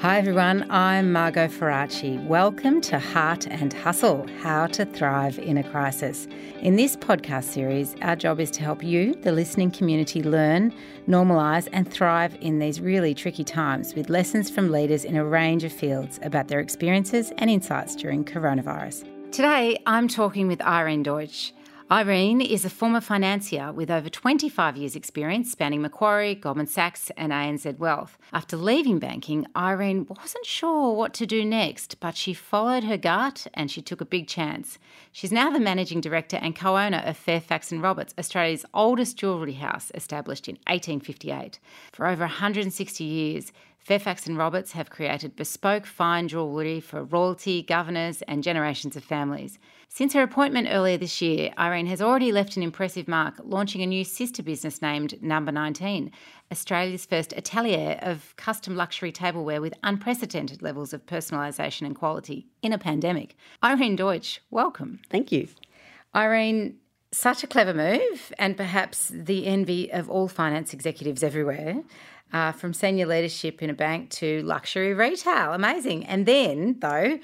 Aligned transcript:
Hi 0.00 0.18
everyone, 0.18 0.64
I'm 0.70 1.10
Margot 1.10 1.48
Ferracci. 1.48 2.24
Welcome 2.24 2.80
to 2.82 3.00
Heart 3.00 3.48
and 3.48 3.72
Hustle 3.72 4.28
How 4.42 4.68
to 4.68 4.84
Thrive 4.84 5.40
in 5.40 5.58
a 5.58 5.68
Crisis. 5.68 6.28
In 6.60 6.76
this 6.76 6.94
podcast 6.94 7.46
series, 7.46 7.96
our 8.00 8.14
job 8.14 8.38
is 8.38 8.52
to 8.52 8.62
help 8.62 8.84
you, 8.84 9.14
the 9.22 9.32
listening 9.32 9.72
community, 9.72 10.22
learn, 10.22 10.72
normalise, 11.08 11.66
and 11.72 11.92
thrive 11.92 12.36
in 12.40 12.60
these 12.60 12.80
really 12.80 13.12
tricky 13.12 13.42
times 13.42 13.96
with 13.96 14.08
lessons 14.08 14.48
from 14.48 14.70
leaders 14.70 15.04
in 15.04 15.16
a 15.16 15.24
range 15.24 15.64
of 15.64 15.72
fields 15.72 16.20
about 16.22 16.46
their 16.46 16.60
experiences 16.60 17.32
and 17.38 17.50
insights 17.50 17.96
during 17.96 18.24
coronavirus. 18.24 19.04
Today, 19.32 19.82
I'm 19.84 20.06
talking 20.06 20.46
with 20.46 20.62
Irene 20.62 21.02
Deutsch. 21.02 21.52
Irene 21.90 22.42
is 22.42 22.66
a 22.66 22.70
former 22.70 23.00
financier 23.00 23.72
with 23.72 23.90
over 23.90 24.10
25 24.10 24.76
years' 24.76 24.94
experience 24.94 25.50
spanning 25.50 25.80
Macquarie, 25.80 26.34
Goldman 26.34 26.66
Sachs, 26.66 27.10
and 27.16 27.32
ANZ 27.32 27.78
Wealth. 27.78 28.18
After 28.30 28.58
leaving 28.58 28.98
banking, 28.98 29.46
Irene 29.56 30.04
wasn't 30.06 30.44
sure 30.44 30.92
what 30.92 31.14
to 31.14 31.24
do 31.24 31.46
next, 31.46 31.98
but 31.98 32.14
she 32.14 32.34
followed 32.34 32.84
her 32.84 32.98
gut 32.98 33.46
and 33.54 33.70
she 33.70 33.80
took 33.80 34.02
a 34.02 34.04
big 34.04 34.28
chance. 34.28 34.78
She's 35.12 35.32
now 35.32 35.48
the 35.48 35.60
managing 35.60 36.02
director 36.02 36.36
and 36.36 36.54
co 36.54 36.76
owner 36.76 37.02
of 37.06 37.16
Fairfax 37.16 37.72
and 37.72 37.82
Roberts, 37.82 38.14
Australia's 38.18 38.66
oldest 38.74 39.16
jewellery 39.16 39.54
house, 39.54 39.90
established 39.94 40.46
in 40.46 40.56
1858. 40.66 41.58
For 41.94 42.06
over 42.06 42.24
160 42.24 43.02
years, 43.02 43.50
Fairfax 43.78 44.26
and 44.26 44.36
Roberts 44.36 44.72
have 44.72 44.90
created 44.90 45.36
bespoke 45.36 45.86
fine 45.86 46.28
jewellery 46.28 46.80
for 46.80 47.02
royalty, 47.02 47.62
governors, 47.62 48.20
and 48.28 48.42
generations 48.42 48.94
of 48.96 49.02
families. 49.04 49.58
Since 49.90 50.12
her 50.12 50.22
appointment 50.22 50.68
earlier 50.70 50.98
this 50.98 51.20
year, 51.22 51.50
Irene 51.58 51.86
has 51.86 52.02
already 52.02 52.30
left 52.30 52.56
an 52.56 52.62
impressive 52.62 53.08
mark, 53.08 53.34
launching 53.42 53.82
a 53.82 53.86
new 53.86 54.04
sister 54.04 54.42
business 54.42 54.82
named 54.82 55.20
Number 55.22 55.50
19, 55.50 56.12
Australia's 56.52 57.06
first 57.06 57.32
atelier 57.32 57.98
of 58.02 58.36
custom 58.36 58.76
luxury 58.76 59.10
tableware 59.10 59.62
with 59.62 59.74
unprecedented 59.82 60.62
levels 60.62 60.92
of 60.92 61.06
personalisation 61.06 61.86
and 61.86 61.96
quality 61.96 62.46
in 62.62 62.72
a 62.72 62.78
pandemic. 62.78 63.34
Irene 63.64 63.96
Deutsch, 63.96 64.40
welcome. 64.50 65.00
Thank 65.10 65.32
you. 65.32 65.48
Irene, 66.14 66.76
such 67.10 67.42
a 67.42 67.46
clever 67.46 67.72
move, 67.72 68.32
and 68.38 68.56
perhaps 68.58 69.10
the 69.12 69.46
envy 69.46 69.90
of 69.90 70.10
all 70.10 70.28
finance 70.28 70.74
executives 70.74 71.22
everywhere. 71.22 71.82
Uh, 72.30 72.52
from 72.52 72.74
senior 72.74 73.06
leadership 73.06 73.62
in 73.62 73.70
a 73.70 73.74
bank 73.74 74.10
to 74.10 74.42
luxury 74.42 74.92
retail. 74.92 75.54
Amazing. 75.54 76.04
And 76.04 76.26
then, 76.26 76.76
though, 76.78 77.18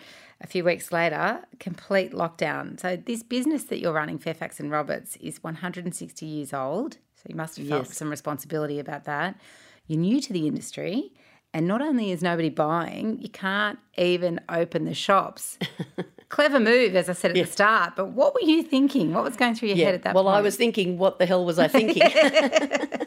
a 0.44 0.46
few 0.46 0.62
weeks 0.62 0.92
later, 0.92 1.40
complete 1.58 2.12
lockdown. 2.12 2.78
So 2.78 2.96
this 2.96 3.22
business 3.22 3.64
that 3.64 3.80
you're 3.80 3.94
running, 3.94 4.18
Fairfax 4.18 4.60
and 4.60 4.70
Roberts, 4.70 5.16
is 5.16 5.42
160 5.42 6.26
years 6.26 6.52
old. 6.52 6.98
So 7.16 7.22
you 7.28 7.34
must 7.34 7.56
have 7.56 7.66
felt 7.66 7.86
yes. 7.86 7.96
some 7.96 8.10
responsibility 8.10 8.78
about 8.78 9.04
that. 9.04 9.40
You're 9.86 9.98
new 9.98 10.20
to 10.20 10.32
the 10.34 10.46
industry, 10.46 11.12
and 11.54 11.66
not 11.66 11.80
only 11.80 12.10
is 12.10 12.22
nobody 12.22 12.50
buying, 12.50 13.18
you 13.22 13.30
can't 13.30 13.78
even 13.96 14.38
open 14.50 14.84
the 14.84 14.92
shops. 14.92 15.58
Clever 16.28 16.60
move, 16.60 16.94
as 16.94 17.08
I 17.08 17.14
said 17.14 17.30
at 17.30 17.36
yeah. 17.38 17.44
the 17.44 17.50
start. 17.50 17.94
But 17.96 18.08
what 18.08 18.34
were 18.34 18.42
you 18.42 18.62
thinking? 18.62 19.14
What 19.14 19.24
was 19.24 19.36
going 19.36 19.54
through 19.54 19.68
your 19.68 19.78
yeah. 19.78 19.86
head 19.86 19.94
at 19.94 20.02
that 20.02 20.14
well, 20.14 20.24
point? 20.24 20.32
Well, 20.32 20.40
I 20.40 20.42
was 20.42 20.56
thinking, 20.56 20.98
what 20.98 21.18
the 21.18 21.24
hell 21.24 21.44
was 21.44 21.58
I 21.58 21.68
thinking? 21.68 22.02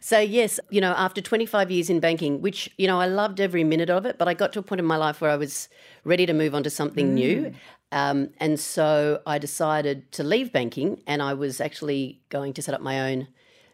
so, 0.00 0.18
yes, 0.18 0.60
you 0.70 0.80
know, 0.80 0.92
after 0.92 1.20
25 1.20 1.70
years 1.70 1.90
in 1.90 2.00
banking, 2.00 2.40
which, 2.40 2.70
you 2.76 2.86
know, 2.86 3.00
I 3.00 3.06
loved 3.06 3.40
every 3.40 3.64
minute 3.64 3.90
of 3.90 4.06
it, 4.06 4.18
but 4.18 4.28
I 4.28 4.34
got 4.34 4.52
to 4.54 4.58
a 4.58 4.62
point 4.62 4.80
in 4.80 4.84
my 4.86 4.96
life 4.96 5.20
where 5.20 5.30
I 5.30 5.36
was 5.36 5.68
ready 6.04 6.26
to 6.26 6.32
move 6.32 6.54
on 6.54 6.62
to 6.62 6.70
something 6.70 7.10
mm. 7.10 7.14
new. 7.14 7.54
Um, 7.92 8.30
and 8.38 8.58
so 8.58 9.22
I 9.26 9.38
decided 9.38 10.10
to 10.12 10.24
leave 10.24 10.52
banking 10.52 11.02
and 11.06 11.22
I 11.22 11.34
was 11.34 11.60
actually 11.60 12.20
going 12.28 12.52
to 12.54 12.62
set 12.62 12.74
up 12.74 12.80
my 12.80 13.12
own 13.12 13.28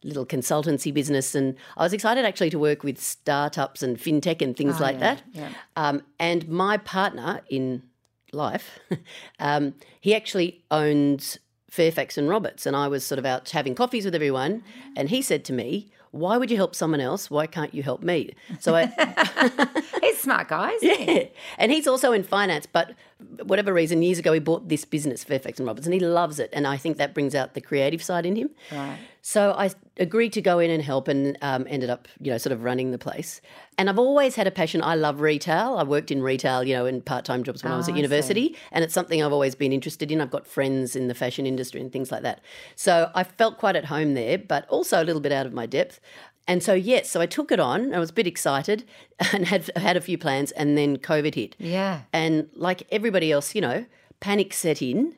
little 0.05 0.27
consultancy 0.27 0.93
business. 0.93 1.35
And 1.35 1.57
I 1.77 1.85
was 1.85 1.93
excited 1.93 2.25
actually 2.25 2.51
to 2.51 2.59
work 2.59 2.83
with 2.83 3.01
startups 3.01 3.83
and 3.83 3.99
fintech 3.99 4.43
and 4.43 4.57
things 4.57 4.77
oh, 4.79 4.83
like 4.83 4.95
yeah, 4.95 5.01
that. 5.01 5.23
Yeah. 5.33 5.49
Um, 5.77 6.03
and 6.19 6.49
my 6.49 6.77
partner 6.77 7.41
in 7.49 7.83
life, 8.33 8.79
um, 9.39 9.75
he 10.01 10.15
actually 10.15 10.65
owns 10.71 11.39
Fairfax 11.73 12.19
and 12.19 12.29
Roberts. 12.29 12.67
And 12.67 12.77
I 12.77 12.87
was 12.87 13.03
sort 13.03 13.19
of 13.19 13.25
out 13.25 13.49
having 13.49 13.75
coffees 13.75 14.05
with 14.05 14.15
everyone. 14.15 14.63
And 14.95 15.09
he 15.09 15.23
said 15.23 15.43
to 15.47 15.55
me, 15.55 15.91
why 16.11 16.37
would 16.37 16.51
you 16.51 16.59
help 16.59 16.75
someone 16.75 17.01
else? 17.01 17.31
Why 17.31 17.47
can't 17.47 17.73
you 17.73 17.83
help 17.83 18.03
me? 18.03 18.35
So 18.61 18.75
I, 18.75 18.93
he's 20.03 20.19
smart 20.19 20.49
guy, 20.49 20.73
yeah. 20.83 20.95
He? 20.95 21.31
And 21.59 21.73
he's 21.73 21.87
also 21.87 22.13
in 22.13 22.23
finance, 22.23 22.67
but 22.67 22.95
whatever 23.45 23.73
reason, 23.73 24.03
years 24.03 24.19
ago 24.19 24.33
he 24.33 24.41
bought 24.41 24.69
this 24.69 24.85
business, 24.85 25.25
Fairfax 25.25 25.59
and 25.59 25.67
Roberts, 25.67 25.87
and 25.87 25.95
he 25.95 26.01
loves 26.01 26.39
it. 26.39 26.51
And 26.53 26.67
I 26.67 26.77
think 26.77 26.97
that 26.99 27.15
brings 27.15 27.35
out 27.35 27.55
the 27.55 27.61
creative 27.61 28.03
side 28.03 28.27
in 28.27 28.37
him. 28.37 28.51
Right. 28.71 28.99
So 29.25 29.53
I 29.53 29.71
agreed 29.99 30.33
to 30.33 30.43
go 30.43 30.59
in 30.59 30.71
and 30.71 30.83
help, 30.83 31.07
and 31.07 31.39
um, 31.43 31.65
ended 31.69 31.89
up, 31.89 32.09
you 32.21 32.33
know, 32.33 32.39
sort 32.39 32.53
of 32.53 32.65
running 32.65 32.91
the 32.91 32.99
place. 32.99 33.41
And 33.79 33.89
I've 33.89 33.99
always 33.99 34.35
had 34.35 34.49
a 34.49 34.51
passion. 34.51 34.83
I 34.83 34.97
love 34.97 35.21
retail. 35.21 35.77
I 35.79 35.85
worked 35.85 36.11
in 36.11 36.23
retail, 36.23 36.65
you 36.65 36.75
know, 36.75 36.87
in 36.87 37.01
part-time 37.03 37.45
jobs 37.45 37.63
when 37.63 37.71
oh, 37.71 37.77
I 37.77 37.79
was 37.79 37.89
at 37.89 37.97
university, 37.97 38.57
and 38.73 38.83
it's 38.83 38.93
something 38.93 39.23
I've 39.23 39.33
always 39.33 39.55
been 39.55 39.73
interested 39.73 40.11
in. 40.11 40.21
I've 40.21 40.33
got 40.33 40.47
friends 40.47 40.97
in 40.97 41.07
the 41.07 41.15
fashion 41.15 41.47
industry 41.47 41.81
and 41.81 41.93
things 41.93 42.11
like 42.11 42.23
that. 42.23 42.41
So 42.75 43.13
I 43.15 43.23
felt 43.23 43.59
quite 43.59 43.77
at 43.77 43.85
home 43.85 44.15
there, 44.15 44.39
but 44.39 44.69
also 44.69 45.01
a 45.01 45.05
little 45.05 45.23
bit 45.23 45.31
out 45.31 45.47
of 45.47 45.53
my 45.53 45.67
depth. 45.67 46.01
And 46.49 46.63
so 46.63 46.75
yes, 46.75 47.09
so 47.11 47.21
I 47.21 47.27
took 47.27 47.53
it 47.53 47.61
on. 47.61 47.95
I 47.95 47.99
was 47.99 48.11
a 48.11 48.15
bit 48.15 48.27
excited 48.27 48.85
and 49.33 49.47
had 49.47 49.71
had 49.77 49.97
a 49.97 50.01
few 50.01 50.19
plans, 50.19 50.51
and 50.53 50.77
then 50.77 50.99
COVID 50.99 51.35
hit. 51.35 51.57
Yeah. 51.59 52.03
And 52.13 52.49
like 52.55 52.87
everybody 52.91 53.31
else, 53.31 53.55
you 53.55 53.61
know, 53.61 53.87
panic 54.21 54.53
set 54.53 54.83
in, 54.83 55.15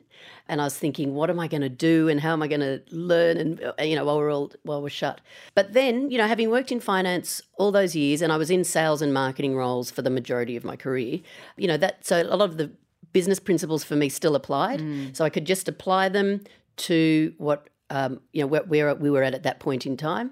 and 0.47 0.61
I 0.61 0.65
was 0.65 0.77
thinking, 0.77 1.13
what 1.13 1.29
am 1.29 1.39
I 1.39 1.47
going 1.47 1.61
to 1.61 1.69
do, 1.69 2.07
and 2.07 2.19
how 2.19 2.33
am 2.33 2.43
I 2.43 2.47
going 2.47 2.61
to 2.61 2.81
learn, 2.91 3.37
and 3.37 3.63
uh, 3.63 3.73
you 3.83 3.95
know, 3.95 4.05
while 4.05 4.17
we're 4.17 4.31
all 4.31 4.51
while 4.63 4.81
we're 4.81 4.89
shut. 4.89 5.21
But 5.55 5.73
then, 5.73 6.11
you 6.11 6.17
know, 6.17 6.27
having 6.27 6.49
worked 6.49 6.71
in 6.71 6.79
finance 6.79 7.41
all 7.57 7.71
those 7.71 7.95
years, 7.95 8.21
and 8.21 8.31
I 8.31 8.37
was 8.37 8.51
in 8.51 8.63
sales 8.63 9.01
and 9.01 9.13
marketing 9.13 9.55
roles 9.55 9.89
for 9.89 10.01
the 10.01 10.09
majority 10.09 10.55
of 10.55 10.63
my 10.63 10.75
career, 10.75 11.19
you 11.57 11.67
know, 11.67 11.77
that 11.77 12.05
so 12.05 12.21
a 12.21 12.35
lot 12.35 12.49
of 12.49 12.57
the 12.57 12.71
business 13.13 13.39
principles 13.39 13.83
for 13.83 13.95
me 13.95 14.09
still 14.09 14.35
applied. 14.35 14.81
Mm. 14.81 15.15
So 15.15 15.23
I 15.23 15.29
could 15.29 15.45
just 15.45 15.69
apply 15.69 16.09
them 16.09 16.41
to 16.77 17.33
what 17.37 17.69
um, 17.89 18.19
you 18.33 18.41
know 18.41 18.47
where, 18.47 18.63
where, 18.63 18.95
we 18.95 19.09
were 19.09 19.23
at 19.23 19.33
at 19.33 19.43
that 19.43 19.59
point 19.59 19.85
in 19.85 19.95
time. 19.95 20.31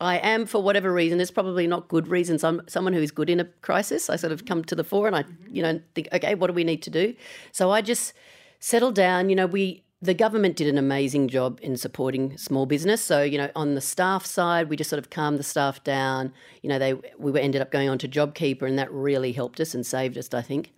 I 0.00 0.18
am, 0.18 0.46
for 0.46 0.62
whatever 0.62 0.92
reason, 0.92 1.18
there's 1.18 1.30
probably 1.30 1.66
not 1.66 1.88
good 1.88 2.08
reasons. 2.08 2.42
I'm 2.42 2.62
someone 2.68 2.92
who 2.92 3.00
is 3.00 3.10
good 3.10 3.30
in 3.30 3.40
a 3.40 3.44
crisis. 3.62 4.10
I 4.10 4.16
sort 4.16 4.32
of 4.32 4.44
come 4.44 4.64
to 4.64 4.74
the 4.74 4.84
fore 4.84 5.06
and 5.06 5.16
I, 5.16 5.24
you 5.48 5.62
know, 5.62 5.80
think, 5.94 6.08
okay, 6.12 6.34
what 6.34 6.48
do 6.48 6.52
we 6.52 6.64
need 6.64 6.82
to 6.82 6.90
do? 6.90 7.14
So 7.52 7.70
I 7.70 7.80
just 7.80 8.12
settle 8.58 8.90
down. 8.90 9.30
You 9.30 9.36
know, 9.36 9.46
we 9.46 9.84
the 10.04 10.14
government 10.14 10.56
did 10.56 10.68
an 10.68 10.76
amazing 10.76 11.28
job 11.28 11.58
in 11.62 11.76
supporting 11.78 12.36
small 12.36 12.66
business. 12.66 13.02
So, 13.02 13.22
you 13.22 13.38
know, 13.38 13.50
on 13.56 13.74
the 13.74 13.80
staff 13.80 14.26
side, 14.26 14.68
we 14.68 14.76
just 14.76 14.90
sort 14.90 14.98
of 14.98 15.08
calmed 15.08 15.38
the 15.38 15.42
staff 15.42 15.82
down. 15.82 16.32
You 16.62 16.68
know, 16.68 16.78
they 16.78 16.94
we 17.18 17.40
ended 17.40 17.62
up 17.62 17.70
going 17.70 17.88
on 17.88 17.96
to 17.98 18.08
JobKeeper, 18.08 18.62
and 18.62 18.78
that 18.78 18.92
really 18.92 19.32
helped 19.32 19.60
us 19.60 19.74
and 19.74 19.84
saved 19.86 20.18
us, 20.18 20.32
I 20.34 20.42
think. 20.42 20.72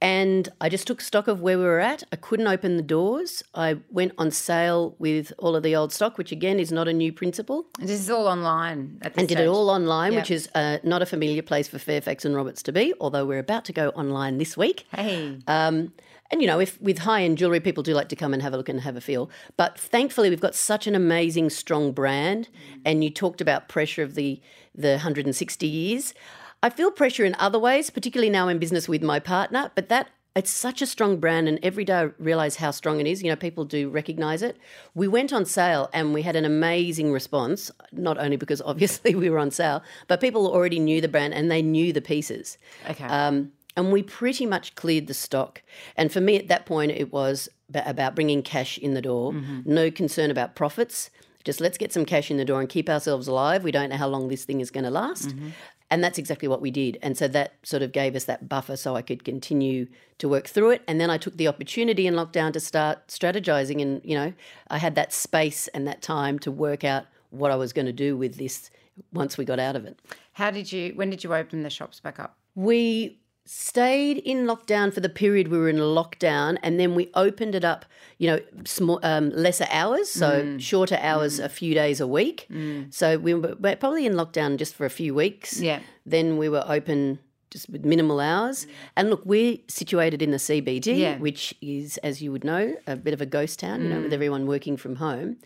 And 0.00 0.48
I 0.62 0.70
just 0.70 0.86
took 0.86 1.02
stock 1.02 1.28
of 1.28 1.42
where 1.42 1.58
we 1.58 1.64
were 1.64 1.78
at. 1.78 2.02
I 2.10 2.16
couldn't 2.16 2.46
open 2.46 2.78
the 2.78 2.82
doors. 2.82 3.42
I 3.54 3.76
went 3.90 4.12
on 4.16 4.30
sale 4.30 4.96
with 4.98 5.30
all 5.38 5.54
of 5.54 5.62
the 5.62 5.76
old 5.76 5.92
stock, 5.92 6.16
which 6.16 6.32
again 6.32 6.58
is 6.58 6.72
not 6.72 6.88
a 6.88 6.92
new 6.94 7.12
principle. 7.12 7.66
This 7.78 8.00
is 8.00 8.08
all 8.08 8.26
online 8.26 8.98
and 9.02 9.12
stage. 9.12 9.28
did 9.28 9.40
it 9.40 9.46
all 9.46 9.68
online, 9.68 10.12
yep. 10.14 10.22
which 10.22 10.30
is 10.30 10.48
uh, 10.54 10.78
not 10.82 11.02
a 11.02 11.06
familiar 11.06 11.42
place 11.42 11.68
for 11.68 11.78
Fairfax 11.78 12.24
and 12.24 12.34
Roberts 12.34 12.62
to 12.62 12.72
be. 12.72 12.94
Although 12.98 13.26
we're 13.26 13.38
about 13.38 13.66
to 13.66 13.74
go 13.74 13.90
online 13.90 14.38
this 14.38 14.56
week. 14.56 14.86
Hey. 14.90 15.36
Um, 15.46 15.92
and 16.30 16.40
you 16.40 16.46
know, 16.46 16.60
if 16.60 16.80
with 16.80 16.98
high 16.98 17.22
end 17.22 17.38
jewelry, 17.38 17.60
people 17.60 17.82
do 17.82 17.92
like 17.92 18.08
to 18.10 18.16
come 18.16 18.32
and 18.32 18.42
have 18.42 18.54
a 18.54 18.56
look 18.56 18.68
and 18.70 18.80
have 18.80 18.96
a 18.96 19.00
feel. 19.00 19.30
But 19.56 19.78
thankfully, 19.78 20.30
we've 20.30 20.40
got 20.40 20.54
such 20.54 20.86
an 20.86 20.94
amazing, 20.94 21.50
strong 21.50 21.92
brand. 21.92 22.48
And 22.84 23.04
you 23.04 23.10
talked 23.10 23.40
about 23.40 23.68
pressure 23.68 24.02
of 24.02 24.14
the 24.14 24.40
the 24.74 24.92
160 24.92 25.66
years. 25.66 26.14
I 26.62 26.70
feel 26.70 26.90
pressure 26.90 27.24
in 27.24 27.34
other 27.38 27.58
ways, 27.58 27.90
particularly 27.90 28.30
now 28.30 28.48
in 28.48 28.58
business 28.58 28.88
with 28.88 29.02
my 29.02 29.18
partner. 29.18 29.70
But 29.74 29.88
that 29.88 30.08
it's 30.36 30.50
such 30.50 30.80
a 30.80 30.86
strong 30.86 31.18
brand, 31.18 31.48
and 31.48 31.58
every 31.62 31.84
day 31.84 31.94
I 31.94 32.02
realize 32.18 32.56
how 32.56 32.70
strong 32.70 33.00
it 33.00 33.06
is. 33.06 33.22
You 33.22 33.30
know, 33.30 33.36
people 33.36 33.64
do 33.64 33.88
recognize 33.88 34.42
it. 34.42 34.56
We 34.94 35.08
went 35.08 35.32
on 35.32 35.44
sale 35.44 35.90
and 35.92 36.14
we 36.14 36.22
had 36.22 36.36
an 36.36 36.44
amazing 36.44 37.12
response, 37.12 37.70
not 37.92 38.16
only 38.16 38.36
because 38.36 38.62
obviously 38.64 39.14
we 39.14 39.28
were 39.28 39.38
on 39.38 39.50
sale, 39.50 39.82
but 40.06 40.20
people 40.20 40.46
already 40.46 40.78
knew 40.78 41.00
the 41.00 41.08
brand 41.08 41.34
and 41.34 41.50
they 41.50 41.62
knew 41.62 41.92
the 41.92 42.00
pieces. 42.00 42.58
Okay. 42.88 43.04
Um, 43.04 43.52
and 43.76 43.92
we 43.92 44.02
pretty 44.02 44.46
much 44.46 44.74
cleared 44.74 45.06
the 45.06 45.14
stock. 45.14 45.62
And 45.96 46.12
for 46.12 46.20
me 46.20 46.36
at 46.36 46.48
that 46.48 46.66
point, 46.66 46.92
it 46.92 47.12
was 47.12 47.48
about 47.74 48.14
bringing 48.14 48.42
cash 48.42 48.78
in 48.78 48.94
the 48.94 49.02
door, 49.02 49.32
mm-hmm. 49.32 49.60
no 49.64 49.90
concern 49.90 50.30
about 50.30 50.54
profits. 50.54 51.10
Just 51.44 51.60
let's 51.60 51.78
get 51.78 51.92
some 51.92 52.04
cash 52.04 52.30
in 52.30 52.36
the 52.36 52.44
door 52.44 52.60
and 52.60 52.68
keep 52.68 52.88
ourselves 52.88 53.26
alive. 53.26 53.64
We 53.64 53.72
don't 53.72 53.88
know 53.90 53.96
how 53.96 54.08
long 54.08 54.28
this 54.28 54.44
thing 54.44 54.60
is 54.60 54.70
going 54.70 54.84
to 54.84 54.90
last. 54.90 55.28
Mm-hmm. 55.28 55.48
And 55.92 56.04
that's 56.04 56.18
exactly 56.18 56.46
what 56.46 56.60
we 56.60 56.70
did. 56.70 56.98
And 57.02 57.18
so 57.18 57.26
that 57.28 57.54
sort 57.64 57.82
of 57.82 57.90
gave 57.90 58.14
us 58.14 58.24
that 58.24 58.48
buffer 58.48 58.76
so 58.76 58.94
I 58.94 59.02
could 59.02 59.24
continue 59.24 59.88
to 60.18 60.28
work 60.28 60.46
through 60.46 60.70
it. 60.70 60.82
And 60.86 61.00
then 61.00 61.10
I 61.10 61.18
took 61.18 61.36
the 61.36 61.48
opportunity 61.48 62.06
in 62.06 62.14
lockdown 62.14 62.52
to 62.52 62.60
start 62.60 63.08
strategizing. 63.08 63.82
And, 63.82 64.00
you 64.04 64.14
know, 64.14 64.32
I 64.68 64.78
had 64.78 64.94
that 64.94 65.12
space 65.12 65.66
and 65.68 65.88
that 65.88 66.00
time 66.00 66.38
to 66.40 66.52
work 66.52 66.84
out 66.84 67.06
what 67.30 67.50
I 67.50 67.56
was 67.56 67.72
going 67.72 67.86
to 67.86 67.92
do 67.92 68.16
with 68.16 68.36
this 68.36 68.70
once 69.12 69.36
we 69.36 69.44
got 69.44 69.58
out 69.58 69.74
of 69.74 69.84
it. 69.84 69.98
How 70.34 70.50
did 70.50 70.70
you, 70.70 70.92
when 70.94 71.10
did 71.10 71.24
you 71.24 71.34
open 71.34 71.62
the 71.64 71.70
shops 71.70 71.98
back 71.98 72.20
up? 72.20 72.36
We 72.54 73.19
stayed 73.52 74.18
in 74.18 74.46
lockdown 74.46 74.94
for 74.94 75.00
the 75.00 75.08
period 75.08 75.48
we 75.48 75.58
were 75.58 75.68
in 75.68 75.78
lockdown, 75.78 76.56
and 76.62 76.78
then 76.78 76.94
we 76.94 77.10
opened 77.14 77.56
it 77.56 77.64
up. 77.64 77.84
You 78.16 78.28
know, 78.28 78.40
small, 78.64 79.00
um, 79.02 79.30
lesser 79.30 79.66
hours, 79.70 80.08
so 80.08 80.42
mm. 80.42 80.60
shorter 80.60 80.98
hours, 81.00 81.40
mm. 81.40 81.44
a 81.44 81.48
few 81.48 81.74
days 81.74 82.00
a 82.00 82.06
week. 82.06 82.46
Mm. 82.48 82.94
So 82.94 83.18
we 83.18 83.34
were 83.34 83.56
probably 83.56 84.06
in 84.06 84.12
lockdown 84.12 84.56
just 84.56 84.74
for 84.74 84.84
a 84.84 84.90
few 84.90 85.14
weeks. 85.14 85.60
Yeah. 85.60 85.80
Then 86.06 86.36
we 86.36 86.48
were 86.48 86.64
open 86.68 87.18
just 87.50 87.68
with 87.68 87.84
minimal 87.84 88.20
hours. 88.20 88.68
And 88.96 89.10
look, 89.10 89.22
we're 89.24 89.58
situated 89.66 90.22
in 90.22 90.30
the 90.30 90.36
CBD, 90.36 90.98
Yeah. 90.98 91.18
which 91.18 91.52
is, 91.60 91.96
as 91.98 92.22
you 92.22 92.30
would 92.30 92.44
know, 92.44 92.76
a 92.86 92.94
bit 92.94 93.14
of 93.14 93.20
a 93.20 93.26
ghost 93.26 93.58
town, 93.58 93.82
you 93.82 93.88
know, 93.88 94.02
with 94.02 94.12
everyone 94.12 94.46
working 94.46 94.76
from 94.76 94.96
home. 94.96 95.38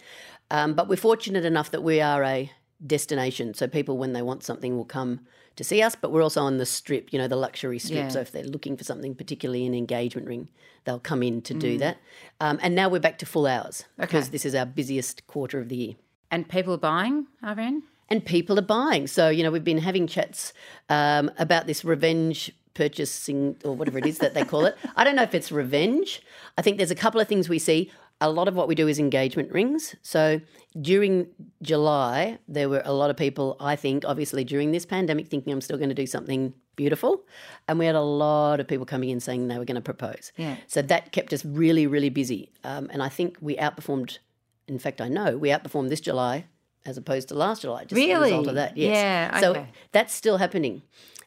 Um, 0.50 0.74
but 0.74 0.88
we're 0.88 0.96
fortunate 0.96 1.46
enough 1.46 1.70
that 1.70 1.82
we 1.82 2.02
are 2.02 2.22
a 2.22 2.50
destination. 2.86 3.54
So 3.54 3.66
people, 3.66 3.96
when 3.96 4.12
they 4.12 4.20
want 4.20 4.42
something, 4.42 4.76
will 4.76 4.84
come 4.84 5.20
to 5.56 5.64
see 5.64 5.82
us. 5.82 5.94
But 5.94 6.10
we're 6.12 6.22
also 6.22 6.42
on 6.42 6.58
the 6.58 6.66
strip, 6.66 7.12
you 7.12 7.18
know, 7.18 7.28
the 7.28 7.36
luxury 7.36 7.78
strip. 7.78 7.96
Yeah. 7.96 8.08
So 8.08 8.20
if 8.20 8.32
they're 8.32 8.44
looking 8.44 8.76
for 8.76 8.84
something, 8.84 9.14
particularly 9.14 9.66
an 9.66 9.74
engagement 9.74 10.26
ring, 10.26 10.48
they'll 10.84 10.98
come 11.00 11.22
in 11.22 11.40
to 11.42 11.54
Mm. 11.54 11.60
do 11.60 11.78
that. 11.78 11.98
Um, 12.40 12.58
and 12.62 12.74
now 12.74 12.88
we're 12.88 13.00
back 13.00 13.18
to 13.18 13.26
full 13.26 13.46
hours 13.46 13.84
because 13.98 14.30
this 14.30 14.44
is 14.44 14.54
our 14.54 14.66
busiest 14.66 15.26
quarter 15.26 15.58
of 15.60 15.68
the 15.68 15.76
year 15.76 15.94
And 16.30 16.48
people 16.48 16.74
are 16.74 16.78
buying, 16.78 17.26
Irene? 17.42 17.82
and 18.08 18.24
people 18.24 18.58
are 18.58 18.62
buying. 18.62 19.06
So, 19.06 19.28
you 19.30 19.42
know, 19.42 19.50
we've 19.50 19.64
been 19.64 19.78
having 19.78 20.06
chats 20.06 20.52
um, 20.88 21.30
about 21.38 21.66
this 21.66 21.84
revenge 21.84 22.52
purchasing 22.74 23.56
or 23.64 23.74
whatever 23.74 23.98
it 23.98 24.06
is 24.06 24.18
that 24.18 24.34
they 24.34 24.44
call 24.44 24.66
it. 24.66 24.76
I 24.96 25.04
don't 25.04 25.16
know 25.16 25.22
if 25.22 25.34
it's 25.34 25.50
revenge. 25.52 26.20
I 26.58 26.62
think 26.62 26.76
there's 26.76 26.90
a 26.90 26.94
couple 26.96 27.20
of 27.20 27.28
things 27.28 27.48
we 27.48 27.58
see. 27.58 27.90
A 28.20 28.30
lot 28.30 28.48
of 28.48 28.54
what 28.54 28.68
we 28.68 28.74
do 28.74 28.88
is 28.88 28.98
engagement 28.98 29.50
rings. 29.52 29.94
So 30.02 30.40
during 30.80 31.26
July, 31.62 32.38
there 32.48 32.68
were 32.68 32.82
a 32.84 32.92
lot 32.92 33.10
of 33.10 33.16
people, 33.16 33.56
I 33.60 33.76
think, 33.76 34.04
obviously 34.06 34.44
during 34.44 34.72
this 34.72 34.86
pandemic, 34.86 35.28
thinking 35.28 35.52
I'm 35.52 35.60
still 35.60 35.76
going 35.76 35.90
to 35.90 35.94
do 35.94 36.06
something 36.06 36.54
beautiful. 36.76 37.24
And 37.68 37.78
we 37.78 37.86
had 37.86 37.94
a 37.94 38.00
lot 38.00 38.60
of 38.60 38.68
people 38.68 38.86
coming 38.86 39.10
in 39.10 39.20
saying 39.20 39.48
they 39.48 39.58
were 39.58 39.64
going 39.64 39.74
to 39.74 39.80
propose. 39.80 40.32
Yeah. 40.36 40.56
So 40.66 40.80
that 40.82 41.12
kept 41.12 41.32
us 41.32 41.44
really, 41.44 41.86
really 41.86 42.08
busy. 42.08 42.52
Um, 42.62 42.88
and 42.92 43.02
I 43.02 43.08
think 43.08 43.36
we 43.40 43.56
outperformed, 43.56 44.18
in 44.68 44.78
fact, 44.78 45.00
I 45.00 45.08
know 45.08 45.36
we 45.36 45.50
outperformed 45.50 45.88
this 45.88 46.00
July 46.00 46.46
as 46.86 46.96
opposed 46.96 47.28
to 47.28 47.34
last 47.34 47.62
July. 47.62 47.84
Just 47.84 48.00
as 48.00 48.08
a 48.18 48.20
result 48.20 48.46
of 48.48 48.54
that, 48.56 48.76
yes. 48.76 48.94
Yeah, 48.96 49.40
So 49.40 49.50
okay. 49.52 49.66
that's 49.92 50.12
still 50.12 50.38
happening. 50.38 50.82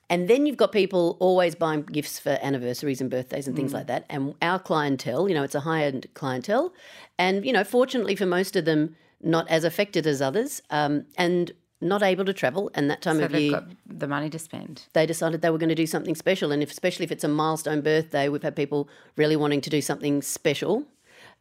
And 0.10 0.30
then 0.30 0.46
you've 0.46 0.56
got 0.58 0.72
people 0.72 1.18
always 1.20 1.54
buying 1.56 1.82
gifts 1.82 2.18
for 2.20 2.38
anniversaries 2.42 3.02
and 3.02 3.10
birthdays 3.10 3.46
and 3.48 3.56
Mm. 3.56 3.60
things 3.60 3.74
like 3.74 3.88
that. 3.88 4.06
And 4.10 4.36
our 4.42 4.60
clientele, 4.60 5.28
you 5.28 5.36
know, 5.36 5.44
it's 5.44 5.56
a 5.56 5.60
high 5.62 5.84
end 5.84 6.08
clientele. 6.14 6.74
And, 7.18 7.46
you 7.46 7.52
know, 7.52 7.64
fortunately 7.64 8.16
for 8.16 8.26
most 8.26 8.56
of 8.56 8.64
them, 8.66 8.96
not 9.22 9.50
as 9.50 9.64
affected 9.64 10.08
as 10.08 10.22
others 10.22 10.62
um, 10.70 11.06
and 11.18 11.52
not 11.82 12.02
able 12.04 12.24
to 12.26 12.34
travel. 12.34 12.72
And 12.74 12.90
that 12.90 13.02
time 13.02 13.18
So 13.18 13.26
of 13.26 13.32
they've 13.32 13.42
year, 13.42 13.52
got 13.52 13.66
the 13.86 14.08
money 14.08 14.30
to 14.30 14.40
spend. 14.40 14.84
they 14.94 15.06
decided 15.06 15.42
they 15.42 15.50
were 15.50 15.58
going 15.58 15.70
to 15.70 15.76
do 15.76 15.88
something 15.88 16.16
special. 16.16 16.52
And 16.52 16.64
if, 16.64 16.72
especially 16.72 17.04
if 17.04 17.12
it's 17.12 17.24
a 17.24 17.28
milestone 17.28 17.82
birthday, 17.82 18.30
we've 18.30 18.44
had 18.44 18.56
people 18.56 18.88
really 19.16 19.36
wanting 19.36 19.62
to 19.62 19.70
do 19.70 19.82
something 19.82 20.22
special. 20.22 20.86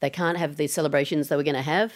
They 0.01 0.11
can't 0.11 0.37
have 0.39 0.57
the 0.57 0.67
celebrations 0.67 1.29
they 1.29 1.37
were 1.37 1.43
going 1.43 1.55
to 1.57 1.63
have. 1.63 1.93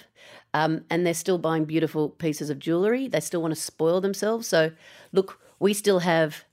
Um, 0.52 0.85
and 0.91 1.06
they're 1.06 1.14
still 1.14 1.38
buying 1.38 1.64
beautiful 1.64 2.08
pieces 2.08 2.50
of 2.50 2.58
jewellery. 2.58 3.06
They 3.08 3.20
still 3.20 3.41
want 3.41 3.55
to 3.55 3.61
spoil 3.61 4.00
themselves. 4.00 4.49
So, 4.49 4.73
look, 5.12 5.41
we 5.61 5.75
still 5.75 6.00
have 6.00 6.44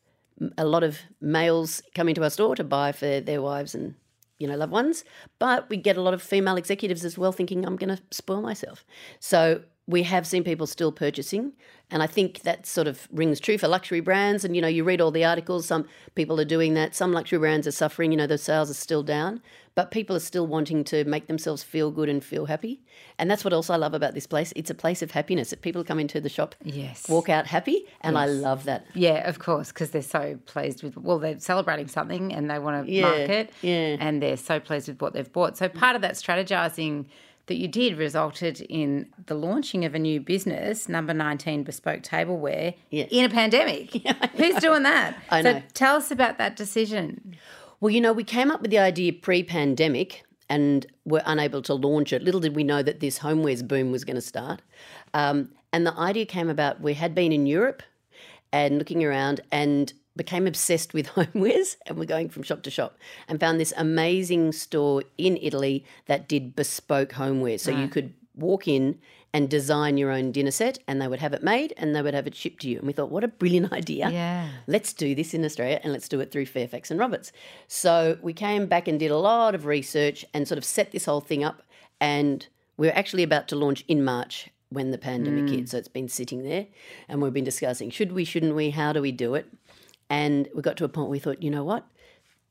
a 0.58 0.66
lot 0.66 0.84
of 0.84 1.00
males 1.20 1.82
coming 1.96 2.16
to 2.16 2.24
our 2.24 2.30
store 2.30 2.56
to 2.56 2.64
buy 2.64 2.92
for 2.92 3.20
their 3.20 3.42
wives 3.42 3.74
and 3.74 3.96
you 4.38 4.48
know 4.48 4.56
loved 4.56 4.72
ones 4.72 5.04
but 5.40 5.68
we 5.70 5.78
get 5.78 5.98
a 5.98 6.02
lot 6.02 6.14
of 6.14 6.22
female 6.22 6.58
executives 6.58 7.04
as 7.04 7.18
well 7.18 7.32
thinking 7.32 7.66
i'm 7.66 7.76
going 7.76 7.96
to 7.96 8.02
spoil 8.12 8.40
myself 8.40 8.86
so 9.20 9.64
we 9.88 10.04
have 10.04 10.28
seen 10.28 10.44
people 10.44 10.68
still 10.68 10.92
purchasing 10.92 11.54
and 11.90 12.04
i 12.04 12.08
think 12.08 12.42
that 12.42 12.66
sort 12.66 12.88
of 12.88 13.08
rings 13.12 13.40
true 13.40 13.58
for 13.58 13.68
luxury 13.68 14.00
brands 14.02 14.44
and 14.44 14.56
you 14.56 14.62
know 14.62 14.68
you 14.68 14.84
read 14.84 15.00
all 15.00 15.12
the 15.12 15.24
articles 15.24 15.66
some 15.66 15.86
people 16.16 16.40
are 16.40 16.46
doing 16.46 16.74
that 16.74 16.94
some 16.96 17.14
luxury 17.14 17.40
brands 17.40 17.66
are 17.66 17.72
suffering 17.72 18.12
you 18.12 18.18
know 18.18 18.28
the 18.28 18.38
sales 18.38 18.70
are 18.70 18.74
still 18.76 19.02
down 19.04 19.42
but 19.76 19.92
people 19.92 20.16
are 20.16 20.20
still 20.20 20.48
wanting 20.48 20.84
to 20.84 21.04
make 21.06 21.28
themselves 21.28 21.62
feel 21.64 21.92
good 21.92 22.10
and 22.10 22.24
feel 22.24 22.48
happy 22.48 22.82
and 23.18 23.32
that's 23.32 23.44
what 23.46 23.54
else 23.54 23.70
i 23.70 23.76
love 23.78 23.94
about 23.94 24.14
this 24.14 24.28
place 24.28 24.52
it's 24.56 24.70
a 24.70 24.76
place 24.76 25.02
of 25.02 25.12
happiness 25.12 25.54
people 25.62 25.84
come 25.84 26.00
into 26.00 26.20
the 26.20 26.30
shop 26.30 26.54
Yes. 26.64 27.08
walk 27.08 27.30
out 27.30 27.48
happy 27.48 27.86
and 28.02 28.18
i 28.18 28.26
love 28.26 28.66
that 28.66 28.86
Yeah, 28.94 29.28
of 29.30 29.40
course, 29.40 29.70
because 29.70 29.92
they're 29.92 30.02
so 30.02 30.38
pleased 30.46 30.84
with. 30.84 30.98
Well, 30.98 31.20
they're 31.20 31.40
celebrating 31.40 31.88
something 31.88 32.34
and 32.34 32.50
they 32.50 32.60
want 32.60 32.86
to 32.86 32.92
Yeah, 32.92 33.02
market, 33.02 33.52
yeah. 33.62 33.96
and 34.00 34.22
they're 34.22 34.36
so 34.38 34.60
pleased 34.60 34.88
with 34.90 35.02
what 35.02 35.14
they've 35.14 35.32
bought. 35.32 35.56
So 35.58 35.70
part 35.70 35.96
of 35.96 36.02
that 36.02 36.16
strategizing 36.16 37.06
that 37.48 37.56
you 37.56 37.68
did 37.68 37.98
resulted 37.98 38.62
in 38.62 39.08
the 39.26 39.34
launching 39.36 39.84
of 39.86 39.96
a 39.96 40.00
new 40.00 40.20
business, 40.20 40.88
Number 40.88 41.14
Nineteen 41.14 41.64
Bespoke 41.64 42.04
Tableware, 42.04 42.74
Yeah. 42.90 43.06
in 43.06 43.26
a 43.26 43.30
pandemic. 43.30 43.92
Who's 44.36 44.56
doing 44.56 44.84
that? 44.84 45.18
I 45.30 45.42
so 45.42 45.54
know. 45.54 45.64
tell 45.74 45.96
us 45.96 46.12
about 46.12 46.38
that 46.38 46.56
decision. 46.56 47.36
Well, 47.80 47.90
you 47.90 48.02
know, 48.02 48.14
we 48.14 48.24
came 48.24 48.52
up 48.52 48.62
with 48.62 48.72
the 48.72 48.80
idea 48.80 49.14
pre 49.14 49.44
pandemic 49.44 50.24
and 50.50 50.86
were 51.06 51.24
unable 51.26 51.62
to 51.64 51.74
launch 51.74 52.14
it. 52.14 52.22
Little 52.24 52.40
did 52.42 52.56
we 52.56 52.64
know 52.64 52.82
that 52.82 53.00
this 53.02 53.20
homewares 53.20 53.68
boom 53.68 53.92
was 53.92 54.04
going 54.06 54.16
to 54.16 54.22
start. 54.22 54.62
Um, 55.14 55.50
and 55.74 55.86
the 55.86 55.94
idea 55.98 56.26
came 56.26 56.50
about, 56.50 56.80
we 56.80 56.94
had 56.94 57.14
been 57.14 57.32
in 57.34 57.46
Europe 57.46 57.84
and 58.54 58.78
looking 58.78 59.04
around 59.04 59.42
and 59.52 59.92
became 60.18 60.48
obsessed 60.48 60.94
with 60.94 61.08
homewares 61.16 61.78
and 61.86 61.98
we're 61.98 62.06
going 62.06 62.30
from 62.30 62.44
shop 62.44 62.64
to 62.64 62.72
shop 62.72 62.98
and 63.28 63.40
found 63.40 63.60
this 63.60 63.74
amazing 63.78 64.52
store 64.52 65.04
in 65.18 65.38
Italy 65.38 65.86
that 66.08 66.28
did 66.28 66.56
bespoke 66.56 67.12
homewares. 67.12 67.62
So 67.62 67.72
you 67.72 67.88
could 67.88 68.14
walk 68.36 68.68
in 68.68 69.00
and 69.34 69.50
design 69.50 69.98
your 69.98 70.12
own 70.12 70.32
dinner 70.32 70.52
set 70.52 70.80
and 70.88 71.02
they 71.02 71.08
would 71.08 71.20
have 71.20 71.34
it 71.34 71.44
made 71.44 71.74
and 71.78 71.96
they 71.96 72.02
would 72.02 72.14
have 72.14 72.28
it 72.28 72.36
shipped 72.36 72.62
to 72.62 72.70
you. 72.70 72.78
And 72.78 72.88
we 72.88 72.94
thought, 72.94 73.12
what 73.12 73.24
a 73.24 73.28
brilliant 73.28 73.72
idea 73.82 74.10
Yeah. 74.10 74.50
let's 74.68 74.94
do 74.94 75.14
this 75.16 75.34
in 75.34 75.44
Australia 75.46 75.80
and 75.84 75.94
let's 75.94 76.08
do 76.08 76.20
it 76.20 76.32
through 76.32 76.46
Fairfax 76.46 76.90
and 76.90 77.00
Roberts. 77.00 77.32
So 77.68 78.18
we 78.22 78.34
came 78.34 78.68
back 78.68 78.88
and 78.88 79.00
did 79.00 79.12
a 79.12 79.18
lot 79.18 79.54
of 79.54 79.66
research 79.66 80.26
and 80.34 80.48
sort 80.48 80.58
of 80.58 80.66
set 80.66 80.92
this 80.92 81.06
whole 81.06 81.22
thing 81.22 81.44
up. 81.44 81.62
And 82.00 82.48
we're 82.78 82.94
actually 82.94 83.24
about 83.24 83.48
to 83.50 83.56
launch 83.56 83.84
in 83.88 84.04
March 84.04 84.50
when 84.70 84.92
the 84.92 84.98
pandemic 84.98 85.46
mm. 85.46 85.56
hit. 85.56 85.70
So 85.70 85.78
it's 85.78 85.88
been 85.88 86.10
sitting 86.10 86.44
there 86.44 86.68
and 87.08 87.22
we've 87.22 87.34
been 87.34 87.44
discussing 87.44 87.90
should 87.90 88.12
we, 88.12 88.24
shouldn't 88.24 88.56
we, 88.56 88.72
how 88.72 88.94
do 88.94 89.02
we 89.02 89.12
do 89.12 89.36
it? 89.36 89.48
And 90.10 90.48
we 90.56 90.62
got 90.62 90.78
to 90.78 90.86
a 90.86 90.90
point 90.90 91.08
where 91.08 91.12
we 91.12 91.20
thought, 91.20 91.44
you 91.44 91.52
know 91.52 91.64
what? 91.64 91.86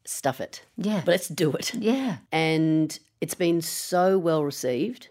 Stuff 0.05 0.41
it. 0.41 0.63
Yeah. 0.77 1.03
But 1.05 1.13
let's 1.13 1.29
do 1.29 1.53
it 1.53 1.75
Yeah. 1.75 2.19
and 2.31 2.99
it's 3.21 3.35
been 3.35 3.61
so 3.61 4.19
well 4.19 4.45
received 4.45 5.09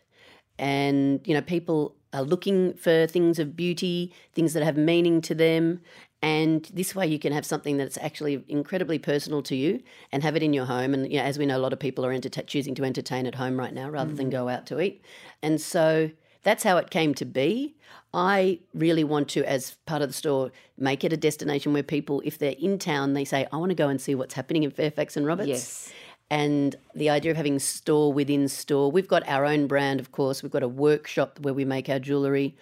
and 0.57 1.19
you 1.25 1.33
know 1.33 1.41
people 1.41 1.95
are 2.13 2.21
looking 2.21 2.73
for 2.75 3.07
things 3.07 3.39
of 3.39 3.55
beauty 3.55 4.13
things 4.33 4.53
that 4.53 4.63
have 4.63 4.77
meaning 4.77 5.21
to 5.21 5.35
them 5.35 5.81
and 6.21 6.69
this 6.73 6.95
way 6.95 7.05
you 7.05 7.19
can 7.19 7.33
have 7.33 7.45
something 7.45 7.77
that's 7.77 7.97
actually 7.97 8.43
incredibly 8.47 8.97
personal 8.97 9.41
to 9.43 9.55
you 9.55 9.81
and 10.11 10.23
have 10.23 10.35
it 10.35 10.43
in 10.43 10.53
your 10.53 10.65
home 10.65 10.93
and 10.93 11.11
you 11.11 11.17
know, 11.17 11.25
as 11.25 11.37
we 11.37 11.45
know 11.45 11.57
a 11.57 11.59
lot 11.59 11.73
of 11.73 11.79
people 11.79 12.05
are 12.05 12.13
enterta- 12.13 12.47
choosing 12.47 12.73
to 12.75 12.83
entertain 12.83 13.25
at 13.25 13.35
home 13.35 13.59
right 13.59 13.73
now 13.73 13.89
rather 13.89 14.13
than 14.13 14.27
mm. 14.27 14.31
go 14.31 14.47
out 14.47 14.65
to 14.65 14.79
eat 14.79 15.03
and 15.41 15.59
so 15.59 16.09
that's 16.45 16.63
how 16.63 16.77
it 16.77 16.89
came 16.89 17.13
to 17.13 17.25
be 17.25 17.75
i 18.13 18.57
really 18.73 19.03
want 19.03 19.27
to 19.27 19.43
as 19.43 19.75
part 19.85 20.01
of 20.01 20.07
the 20.07 20.13
store 20.13 20.51
make 20.77 21.03
it 21.03 21.11
a 21.11 21.17
destination 21.17 21.73
where 21.73 21.83
people 21.83 22.21
if 22.23 22.37
they're 22.37 22.55
in 22.59 22.79
town 22.79 23.13
they 23.13 23.25
say 23.25 23.45
i 23.51 23.57
want 23.57 23.69
to 23.71 23.75
go 23.75 23.89
and 23.89 23.99
see 23.99 24.15
what's 24.15 24.33
happening 24.35 24.63
in 24.63 24.71
fairfax 24.71 25.17
and 25.17 25.25
roberts 25.25 25.49
Yes. 25.49 25.91
and 26.29 26.75
the 26.95 27.09
idea 27.09 27.31
of 27.31 27.37
having 27.37 27.59
store 27.59 28.11
within 28.13 28.47
store. 28.47 28.91
We've 28.91 29.07
got 29.07 29.27
our 29.27 29.45
own 29.45 29.67
brand, 29.67 29.99
of 29.99 30.11
course. 30.11 30.41
We've 30.41 30.51
got 30.51 30.63
a 30.63 30.67
workshop 30.67 31.39
where 31.41 31.53
we 31.53 31.65
make 31.65 31.87
our 31.87 31.99
jewellery. 31.99 32.55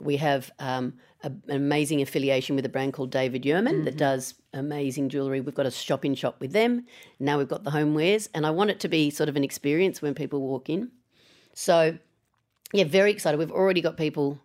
We 0.00 0.16
have 0.16 0.50
um, 0.58 0.94
a, 1.22 1.26
an 1.26 1.42
amazing 1.66 2.00
affiliation 2.00 2.56
with 2.56 2.64
a 2.64 2.70
brand 2.70 2.94
called 2.94 3.10
David 3.10 3.42
Yurman 3.42 3.84
that 3.84 3.98
does 3.98 4.34
amazing 4.54 5.10
jewellery. 5.10 5.40
We've 5.42 5.54
got 5.54 5.66
a 5.66 5.70
shop 5.70 6.06
in 6.06 6.14
shop 6.14 6.40
with 6.40 6.52
them. 6.52 6.86
Now 7.20 7.36
we've 7.36 7.48
got 7.54 7.64
the 7.64 7.70
homewares, 7.70 8.28
and 8.34 8.46
I 8.46 8.50
want 8.50 8.70
it 8.70 8.80
to 8.80 8.88
be 8.88 9.10
sort 9.10 9.28
of 9.28 9.36
an 9.36 9.44
experience 9.44 10.00
when 10.00 10.14
people 10.14 10.40
walk 10.40 10.70
in. 10.70 10.90
So, 11.52 11.98
yeah, 12.72 12.84
very 12.84 13.10
excited. 13.10 13.38
We've 13.38 13.50
already 13.50 13.80
got 13.80 13.96
people 13.96 14.38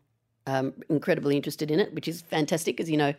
um, 0.46 0.74
incredibly 0.90 1.36
interested 1.36 1.72
in 1.72 1.80
it, 1.80 1.94
which 1.94 2.08
is 2.08 2.22
fantastic 2.22 2.78
because, 2.78 2.90
you 2.90 2.98
know, 2.98 3.14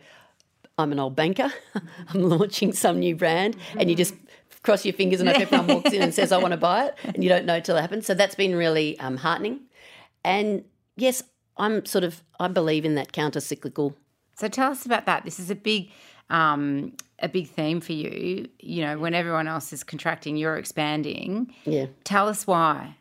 I'm 0.77 0.91
an 0.91 0.99
old 0.99 1.15
banker. 1.15 1.51
I'm 2.09 2.21
launching 2.21 2.73
some 2.73 2.99
new 2.99 3.15
brand, 3.15 3.57
and 3.77 3.89
you 3.89 3.95
just 3.95 4.15
cross 4.63 4.85
your 4.85 4.93
fingers 4.93 5.19
and 5.19 5.29
hope 5.29 5.39
everyone 5.39 5.67
walks 5.67 5.93
in 5.93 6.01
and 6.01 6.13
says, 6.13 6.31
I 6.31 6.37
want 6.37 6.51
to 6.51 6.57
buy 6.57 6.85
it, 6.85 6.95
and 7.03 7.23
you 7.23 7.29
don't 7.29 7.45
know 7.45 7.59
till 7.59 7.77
it 7.77 7.81
happens. 7.81 8.05
So 8.05 8.13
that's 8.13 8.35
been 8.35 8.55
really 8.55 8.99
um, 8.99 9.17
heartening. 9.17 9.61
And 10.23 10.63
yes, 10.95 11.23
I'm 11.57 11.85
sort 11.85 12.03
of, 12.03 12.23
I 12.39 12.47
believe 12.47 12.85
in 12.85 12.95
that 12.95 13.11
counter 13.11 13.39
cyclical. 13.39 13.95
So 14.35 14.47
tell 14.47 14.71
us 14.71 14.85
about 14.85 15.05
that. 15.05 15.25
This 15.25 15.39
is 15.39 15.49
a 15.49 15.55
big, 15.55 15.91
um, 16.29 16.93
a 17.19 17.27
big 17.27 17.49
theme 17.49 17.81
for 17.81 17.93
you. 17.93 18.47
You 18.59 18.81
know, 18.85 18.99
when 18.99 19.13
everyone 19.13 19.47
else 19.47 19.73
is 19.73 19.83
contracting, 19.83 20.37
you're 20.37 20.57
expanding. 20.57 21.53
Yeah. 21.65 21.87
Tell 22.05 22.27
us 22.29 22.47
why. 22.47 22.95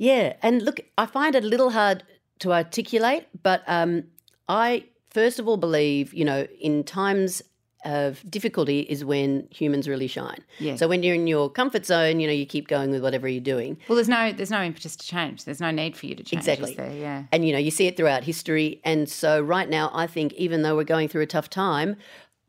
Yeah, 0.00 0.32
and 0.42 0.62
look, 0.62 0.80
I 0.96 1.04
find 1.04 1.34
it 1.34 1.44
a 1.44 1.46
little 1.46 1.68
hard 1.68 2.02
to 2.38 2.54
articulate, 2.54 3.26
but 3.42 3.62
um, 3.66 4.04
I 4.48 4.84
first 5.10 5.38
of 5.38 5.46
all 5.46 5.58
believe, 5.58 6.14
you 6.14 6.24
know, 6.24 6.46
in 6.58 6.84
times 6.84 7.42
of 7.84 8.22
difficulty 8.30 8.80
is 8.80 9.04
when 9.04 9.46
humans 9.50 9.86
really 9.88 10.06
shine. 10.06 10.42
Yeah. 10.58 10.76
So 10.76 10.88
when 10.88 11.02
you're 11.02 11.14
in 11.14 11.26
your 11.26 11.50
comfort 11.50 11.84
zone, 11.84 12.18
you 12.18 12.26
know, 12.26 12.32
you 12.32 12.46
keep 12.46 12.66
going 12.66 12.90
with 12.90 13.02
whatever 13.02 13.28
you're 13.28 13.42
doing. 13.42 13.76
Well, 13.88 13.96
there's 13.96 14.08
no 14.08 14.32
there's 14.32 14.50
no 14.50 14.62
impetus 14.62 14.96
to 14.96 15.06
change. 15.06 15.44
There's 15.44 15.60
no 15.60 15.70
need 15.70 15.94
for 15.98 16.06
you 16.06 16.14
to 16.14 16.22
change. 16.22 16.48
Exactly. 16.48 16.72
There? 16.72 16.90
Yeah. 16.90 17.24
And 17.30 17.46
you 17.46 17.52
know, 17.52 17.58
you 17.58 17.70
see 17.70 17.86
it 17.86 17.98
throughout 17.98 18.24
history. 18.24 18.80
And 18.84 19.06
so 19.06 19.42
right 19.42 19.68
now, 19.68 19.90
I 19.92 20.06
think 20.06 20.32
even 20.32 20.62
though 20.62 20.76
we're 20.76 20.84
going 20.84 21.08
through 21.08 21.22
a 21.22 21.26
tough 21.26 21.50
time, 21.50 21.96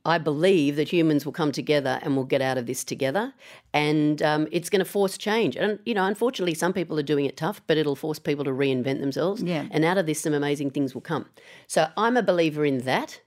I 0.05 0.17
believe 0.17 0.75
that 0.77 0.89
humans 0.89 1.25
will 1.25 1.31
come 1.31 1.51
together 1.51 1.99
and 2.01 2.15
we'll 2.15 2.25
get 2.25 2.41
out 2.41 2.57
of 2.57 2.65
this 2.65 2.83
together. 2.83 3.33
And 3.73 4.21
um, 4.23 4.47
it's 4.51 4.69
going 4.69 4.79
to 4.79 4.89
force 4.89 5.17
change. 5.17 5.55
And, 5.55 5.79
you 5.85 5.93
know, 5.93 6.05
unfortunately, 6.05 6.55
some 6.55 6.73
people 6.73 6.97
are 6.97 7.03
doing 7.03 7.25
it 7.25 7.37
tough, 7.37 7.61
but 7.67 7.77
it'll 7.77 7.95
force 7.95 8.19
people 8.19 8.43
to 8.45 8.51
reinvent 8.51 8.99
themselves. 8.99 9.43
Yeah. 9.43 9.67
And 9.71 9.85
out 9.85 9.97
of 9.97 10.05
this, 10.07 10.19
some 10.19 10.33
amazing 10.33 10.71
things 10.71 10.93
will 10.93 11.01
come. 11.01 11.27
So 11.67 11.87
I'm 11.97 12.17
a 12.17 12.23
believer 12.23 12.65
in 12.65 12.79
that. 12.79 13.21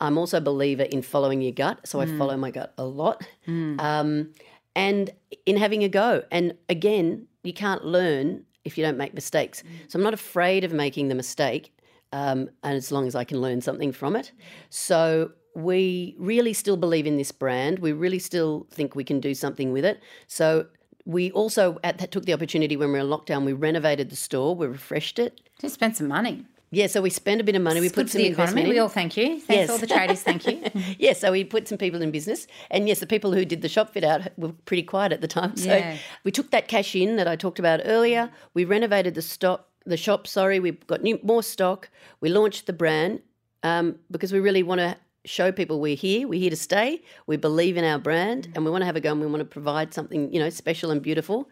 I'm 0.00 0.16
also 0.16 0.38
a 0.38 0.40
believer 0.40 0.84
in 0.84 1.02
following 1.02 1.42
your 1.42 1.52
gut, 1.52 1.86
so 1.86 2.00
I 2.00 2.06
follow 2.06 2.36
my 2.36 2.50
gut 2.50 2.72
a 2.78 2.84
lot. 2.84 3.22
Um, 3.46 4.32
and 4.74 5.10
in 5.44 5.56
having 5.58 5.84
a 5.84 5.88
go. 5.88 6.22
And 6.30 6.54
again, 6.70 7.26
you 7.42 7.52
can't 7.52 7.84
learn 7.84 8.44
if 8.64 8.78
you 8.78 8.84
don't 8.84 8.96
make 8.96 9.12
mistakes. 9.12 9.62
So 9.88 9.98
I'm 9.98 10.02
not 10.02 10.14
afraid 10.14 10.64
of 10.64 10.72
making 10.72 11.08
the 11.08 11.14
mistake, 11.14 11.76
um, 12.12 12.48
and 12.62 12.76
as 12.76 12.90
long 12.90 13.06
as 13.06 13.14
I 13.14 13.24
can 13.24 13.42
learn 13.42 13.60
something 13.60 13.92
from 13.92 14.16
it. 14.16 14.32
So 14.70 15.32
we 15.54 16.14
really 16.18 16.52
still 16.52 16.76
believe 16.76 17.06
in 17.06 17.16
this 17.16 17.32
brand. 17.32 17.78
We 17.80 17.92
really 17.92 18.18
still 18.18 18.66
think 18.70 18.94
we 18.94 19.04
can 19.04 19.20
do 19.20 19.34
something 19.34 19.72
with 19.72 19.84
it. 19.84 20.00
So 20.26 20.66
we 21.04 21.30
also 21.32 21.78
at 21.82 21.98
that 21.98 22.10
took 22.12 22.24
the 22.26 22.32
opportunity 22.32 22.76
when 22.76 22.88
we 22.88 22.92
were 22.92 22.98
in 23.04 23.06
lockdown. 23.06 23.44
We 23.44 23.52
renovated 23.52 24.10
the 24.10 24.16
store. 24.16 24.54
We 24.54 24.66
refreshed 24.66 25.18
it. 25.18 25.40
Just 25.60 25.74
spend 25.74 25.96
some 25.96 26.08
money. 26.08 26.44
Yeah, 26.72 26.86
so 26.86 27.02
we 27.02 27.10
spent 27.10 27.40
a 27.40 27.44
bit 27.44 27.56
of 27.56 27.62
money. 27.62 27.80
we 27.80 27.88
put 27.88 28.08
some 28.10 28.20
the 28.20 28.28
economy. 28.28 28.62
in. 28.62 28.68
We 28.68 28.78
all 28.78 28.88
thank 28.88 29.16
you. 29.16 29.40
Thanks 29.40 29.48
Yes. 29.48 29.70
all 29.70 29.78
the 29.78 29.88
traders. 29.88 30.22
Thank 30.22 30.46
you. 30.46 30.62
yeah, 31.00 31.14
so 31.14 31.32
we 31.32 31.42
put 31.42 31.66
some 31.66 31.78
people 31.78 32.00
in 32.00 32.12
business, 32.12 32.46
and 32.70 32.86
yes, 32.86 33.00
the 33.00 33.08
people 33.08 33.32
who 33.32 33.44
did 33.44 33.60
the 33.62 33.68
shop 33.68 33.92
fit 33.92 34.04
out 34.04 34.28
were 34.38 34.52
pretty 34.66 34.84
quiet 34.84 35.10
at 35.12 35.20
the 35.20 35.26
time. 35.26 35.56
So 35.56 35.74
Yeah. 35.74 35.96
we 36.22 36.30
took 36.30 36.52
that 36.52 36.68
cash 36.68 36.94
in 36.94 37.16
that 37.16 37.26
I 37.26 37.34
talked 37.34 37.58
about 37.58 37.80
earlier. 37.84 38.30
We 38.54 38.64
renovated 38.64 39.16
the 39.16 39.22
stock, 39.22 39.66
the 39.84 39.96
shop. 39.96 40.28
Sorry, 40.28 40.60
we 40.60 40.70
got 40.70 41.02
new, 41.02 41.18
more 41.24 41.42
stock. 41.42 41.90
We 42.20 42.28
launched 42.28 42.66
the 42.68 42.72
brand 42.72 43.22
um, 43.64 43.96
because 44.12 44.32
we 44.32 44.38
really 44.38 44.62
want 44.62 44.78
to 44.78 44.96
show 45.24 45.52
people 45.52 45.80
we're 45.80 45.96
here. 45.96 46.26
We're 46.26 46.40
here 46.40 46.50
to 46.50 46.56
stay. 46.56 47.02
We 47.26 47.36
believe 47.36 47.76
in 47.76 47.84
our 47.84 47.98
brand, 47.98 48.48
mm. 48.48 48.56
and 48.56 48.64
we 48.64 48.70
want 48.70 48.82
to 48.82 48.86
have 48.86 48.96
a 48.96 49.00
go. 49.00 49.12
And 49.12 49.20
we 49.20 49.26
want 49.26 49.40
to 49.40 49.44
provide 49.44 49.92
something 49.94 50.32
you 50.32 50.40
know 50.40 50.50
special 50.50 50.90
and 50.90 51.02
beautiful. 51.02 51.48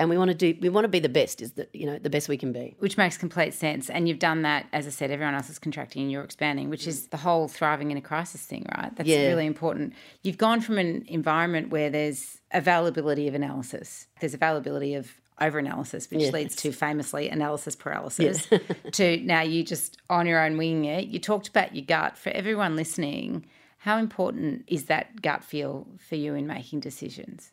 And 0.00 0.08
we 0.08 0.16
want 0.16 0.28
to 0.28 0.34
do. 0.34 0.56
We 0.60 0.68
want 0.68 0.84
to 0.84 0.88
be 0.88 1.00
the 1.00 1.08
best. 1.08 1.42
Is 1.42 1.52
the 1.52 1.68
you 1.72 1.84
know 1.84 1.98
the 1.98 2.10
best 2.10 2.28
we 2.28 2.36
can 2.36 2.52
be. 2.52 2.76
which 2.78 2.96
makes 2.96 3.16
complete 3.18 3.52
sense. 3.52 3.90
And 3.90 4.08
you've 4.08 4.20
done 4.20 4.42
that, 4.42 4.66
as 4.72 4.86
I 4.86 4.90
said, 4.90 5.10
everyone 5.10 5.34
else 5.34 5.50
is 5.50 5.58
contracting 5.58 6.02
and 6.02 6.12
you're 6.12 6.22
expanding, 6.22 6.70
which 6.70 6.84
mm. 6.84 6.88
is 6.88 7.08
the 7.08 7.16
whole 7.16 7.48
thriving 7.48 7.90
in 7.90 7.96
a 7.96 8.00
crisis 8.00 8.42
thing, 8.42 8.64
right? 8.76 8.94
That's 8.94 9.08
Yeah. 9.08 9.26
really 9.26 9.46
important. 9.46 9.94
You've 10.22 10.38
gone 10.38 10.60
from 10.60 10.78
an 10.78 11.04
environment 11.08 11.70
where 11.70 11.90
there's 11.90 12.40
availability 12.52 13.26
of 13.26 13.34
analysis, 13.34 14.06
there's 14.20 14.34
availability 14.34 14.94
of 14.94 15.20
over 15.40 15.58
analysis, 15.58 16.10
which 16.10 16.20
Yes. 16.20 16.32
leads 16.32 16.56
to 16.56 16.72
famously 16.72 17.28
analysis 17.28 17.76
paralysis, 17.76 18.48
to 18.92 19.16
now 19.18 19.40
you 19.42 19.62
just 19.62 19.98
on 20.10 20.26
your 20.26 20.44
own 20.44 20.56
winging 20.58 20.84
it. 20.86 21.06
You 21.08 21.18
talked 21.18 21.48
about 21.48 21.74
your 21.74 21.84
gut. 21.84 22.16
For 22.18 22.30
everyone 22.30 22.76
listening, 22.76 23.46
how 23.78 23.98
important 23.98 24.64
is 24.66 24.84
that 24.86 25.22
gut 25.22 25.44
feel 25.44 25.86
for 26.08 26.16
you 26.16 26.34
in 26.34 26.46
making 26.46 26.80
decisions? 26.80 27.52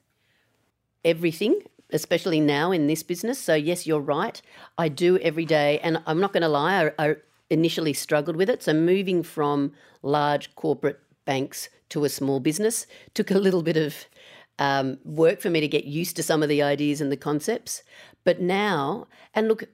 everything, 1.03 1.61
especially 1.91 2.39
now 2.39 2.71
in 2.71 2.87
this 2.87 3.03
business. 3.03 3.39
So, 3.39 3.53
yes, 3.53 3.85
you're 3.85 3.99
right. 3.99 4.41
I 4.77 4.89
do 4.89 5.17
every 5.19 5.45
day. 5.45 5.79
And 5.79 6.01
I'm 6.07 6.19
not 6.19 6.33
going 6.33 6.41
to 6.41 6.47
lie, 6.49 6.91
I, 6.97 7.09
I 7.09 7.15
initially 7.49 7.93
struggled 7.93 8.35
with 8.35 8.49
it. 8.49 8.63
So, 8.63 8.73
moving 8.73 9.23
from 9.23 9.71
large 10.01 10.55
corporate 10.55 10.99
banks 11.25 11.69
to 11.89 12.03
a 12.05 12.09
small 12.09 12.39
business 12.39 12.87
took 13.13 13.29
a 13.31 13.37
little 13.37 13.61
bit 13.61 13.77
of 13.77 14.05
um, 14.59 14.97
work 15.03 15.41
for 15.41 15.49
me 15.49 15.59
to 15.59 15.67
get 15.67 15.85
used 15.85 16.15
to 16.15 16.23
some 16.23 16.43
of 16.43 16.49
the 16.49 16.61
ideas 16.61 17.01
and 17.01 17.11
the 17.11 17.17
concepts. 17.17 17.83
But 18.23 18.41
now, 18.41 19.07
and 19.33 19.47
look, 19.47 19.65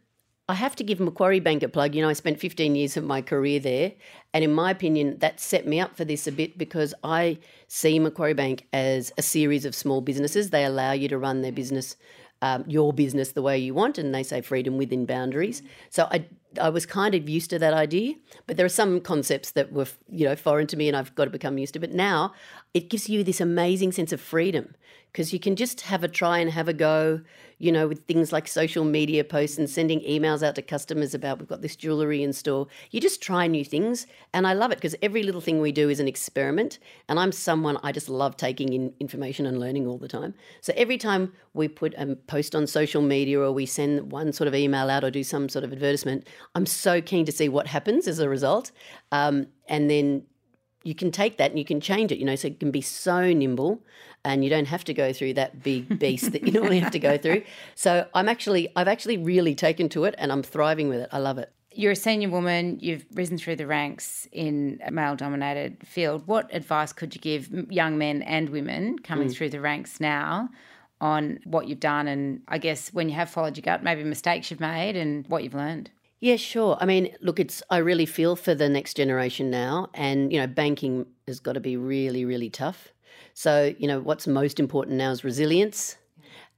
I 0.51 0.55
have 0.55 0.75
to 0.75 0.83
give 0.83 0.99
Macquarie 0.99 1.39
Bank 1.39 1.63
a 1.63 1.69
plug. 1.69 1.95
You 1.95 2.01
know, 2.01 2.09
I 2.09 2.13
spent 2.13 2.37
15 2.37 2.75
years 2.75 2.97
of 2.97 3.05
my 3.05 3.21
career 3.21 3.57
there. 3.59 3.93
And 4.33 4.43
in 4.43 4.51
my 4.53 4.71
opinion, 4.71 5.17
that 5.19 5.39
set 5.39 5.65
me 5.65 5.79
up 5.79 5.95
for 5.95 6.03
this 6.03 6.27
a 6.27 6.31
bit 6.31 6.57
because 6.57 6.93
I 7.05 7.37
see 7.69 7.99
Macquarie 7.99 8.33
Bank 8.33 8.67
as 8.73 9.13
a 9.17 9.21
series 9.21 9.63
of 9.63 9.73
small 9.73 10.01
businesses. 10.01 10.49
They 10.49 10.65
allow 10.65 10.91
you 10.91 11.07
to 11.07 11.17
run 11.17 11.41
their 11.41 11.53
business, 11.53 11.95
um, 12.41 12.65
your 12.67 12.91
business, 12.91 13.31
the 13.31 13.41
way 13.41 13.57
you 13.57 13.73
want. 13.73 13.97
And 13.97 14.13
they 14.13 14.23
say 14.23 14.41
freedom 14.41 14.77
within 14.77 15.05
boundaries. 15.05 15.61
So 15.89 16.09
I, 16.11 16.25
I 16.59 16.67
was 16.67 16.85
kind 16.85 17.15
of 17.15 17.29
used 17.29 17.49
to 17.51 17.59
that 17.59 17.73
idea. 17.73 18.15
But 18.45 18.57
there 18.57 18.65
are 18.65 18.69
some 18.69 18.99
concepts 18.99 19.51
that 19.51 19.71
were, 19.71 19.87
you 20.09 20.25
know, 20.25 20.35
foreign 20.35 20.67
to 20.67 20.75
me 20.75 20.89
and 20.89 20.97
I've 20.97 21.15
got 21.15 21.25
to 21.25 21.31
become 21.31 21.59
used 21.59 21.75
to. 21.75 21.79
But 21.79 21.93
now 21.93 22.33
it 22.73 22.89
gives 22.89 23.09
you 23.09 23.23
this 23.23 23.41
amazing 23.41 23.91
sense 23.91 24.13
of 24.13 24.21
freedom 24.21 24.75
because 25.11 25.33
you 25.33 25.39
can 25.39 25.57
just 25.57 25.81
have 25.81 26.03
a 26.03 26.07
try 26.07 26.37
and 26.37 26.49
have 26.49 26.69
a 26.69 26.73
go, 26.73 27.19
you 27.57 27.69
know, 27.69 27.85
with 27.85 28.05
things 28.05 28.31
like 28.31 28.47
social 28.47 28.85
media 28.85 29.25
posts 29.25 29.57
and 29.57 29.69
sending 29.69 29.99
emails 30.01 30.41
out 30.41 30.55
to 30.55 30.61
customers 30.61 31.13
about 31.13 31.37
we've 31.37 31.49
got 31.49 31.61
this 31.61 31.75
jewelry 31.75 32.23
in 32.23 32.31
store. 32.31 32.67
You 32.91 33.01
just 33.01 33.21
try 33.21 33.45
new 33.45 33.65
things. 33.65 34.07
And 34.33 34.47
I 34.47 34.53
love 34.53 34.71
it 34.71 34.75
because 34.75 34.95
every 35.01 35.23
little 35.23 35.41
thing 35.41 35.59
we 35.59 35.73
do 35.73 35.89
is 35.89 35.99
an 35.99 36.07
experiment. 36.07 36.79
And 37.09 37.19
I'm 37.19 37.33
someone, 37.33 37.77
I 37.83 37.91
just 37.91 38.07
love 38.07 38.37
taking 38.37 38.71
in 38.71 38.93
information 39.01 39.45
and 39.45 39.59
learning 39.59 39.85
all 39.85 39.97
the 39.97 40.07
time. 40.07 40.33
So 40.61 40.71
every 40.77 40.97
time 40.97 41.33
we 41.53 41.67
put 41.67 41.93
a 41.97 42.15
post 42.15 42.55
on 42.55 42.65
social 42.65 43.01
media 43.01 43.41
or 43.41 43.51
we 43.51 43.65
send 43.65 44.13
one 44.13 44.31
sort 44.31 44.47
of 44.47 44.55
email 44.55 44.89
out 44.89 45.03
or 45.03 45.11
do 45.11 45.25
some 45.25 45.49
sort 45.49 45.65
of 45.65 45.73
advertisement, 45.73 46.25
I'm 46.55 46.65
so 46.65 47.01
keen 47.01 47.25
to 47.25 47.33
see 47.33 47.49
what 47.49 47.67
happens 47.67 48.07
as 48.07 48.19
a 48.19 48.29
result. 48.29 48.71
Um, 49.11 49.47
and 49.67 49.89
then 49.89 50.23
you 50.83 50.95
can 50.95 51.11
take 51.11 51.37
that 51.37 51.51
and 51.51 51.59
you 51.59 51.65
can 51.65 51.79
change 51.79 52.11
it, 52.11 52.17
you 52.17 52.25
know, 52.25 52.35
so 52.35 52.47
it 52.47 52.59
can 52.59 52.71
be 52.71 52.81
so 52.81 53.31
nimble 53.33 53.81
and 54.23 54.43
you 54.43 54.49
don't 54.49 54.65
have 54.65 54.83
to 54.85 54.93
go 54.93 55.13
through 55.13 55.33
that 55.35 55.63
big 55.63 55.99
beast 55.99 56.31
that 56.31 56.43
you 56.43 56.51
normally 56.51 56.79
have 56.79 56.91
to 56.91 56.99
go 56.99 57.17
through. 57.17 57.43
So 57.75 58.07
I'm 58.13 58.29
actually, 58.29 58.69
I've 58.75 58.87
actually 58.87 59.17
really 59.17 59.55
taken 59.55 59.89
to 59.89 60.05
it 60.05 60.15
and 60.17 60.31
I'm 60.31 60.43
thriving 60.43 60.89
with 60.89 60.99
it. 61.01 61.09
I 61.11 61.19
love 61.19 61.37
it. 61.37 61.51
You're 61.73 61.93
a 61.93 61.95
senior 61.95 62.29
woman, 62.29 62.79
you've 62.81 63.05
risen 63.13 63.37
through 63.37 63.55
the 63.55 63.65
ranks 63.65 64.27
in 64.33 64.79
a 64.85 64.91
male 64.91 65.15
dominated 65.15 65.77
field. 65.87 66.27
What 66.27 66.53
advice 66.53 66.91
could 66.91 67.15
you 67.15 67.21
give 67.21 67.49
young 67.71 67.97
men 67.97 68.23
and 68.23 68.49
women 68.49 68.99
coming 68.99 69.29
mm. 69.29 69.35
through 69.35 69.51
the 69.51 69.61
ranks 69.61 70.01
now 70.01 70.49
on 70.99 71.39
what 71.45 71.67
you've 71.67 71.79
done 71.79 72.07
and 72.07 72.41
I 72.47 72.57
guess 72.57 72.93
when 72.93 73.07
you 73.07 73.15
have 73.15 73.29
followed 73.29 73.55
your 73.55 73.63
gut, 73.63 73.83
maybe 73.83 74.03
mistakes 74.03 74.51
you've 74.51 74.59
made 74.59 74.97
and 74.97 75.25
what 75.29 75.43
you've 75.43 75.53
learned? 75.53 75.91
Yeah, 76.21 76.35
sure. 76.35 76.77
I 76.79 76.85
mean, 76.85 77.15
look, 77.21 77.39
it's 77.39 77.63
I 77.71 77.77
really 77.77 78.05
feel 78.05 78.35
for 78.35 78.53
the 78.53 78.69
next 78.69 78.93
generation 78.95 79.49
now, 79.49 79.89
and 79.95 80.31
you 80.31 80.39
know, 80.39 80.45
banking 80.45 81.07
has 81.27 81.39
got 81.39 81.53
to 81.53 81.59
be 81.59 81.77
really, 81.77 82.25
really 82.25 82.49
tough. 82.49 82.89
So, 83.33 83.73
you 83.79 83.87
know, 83.87 83.99
what's 83.99 84.27
most 84.27 84.59
important 84.59 84.97
now 84.97 85.09
is 85.11 85.23
resilience 85.23 85.97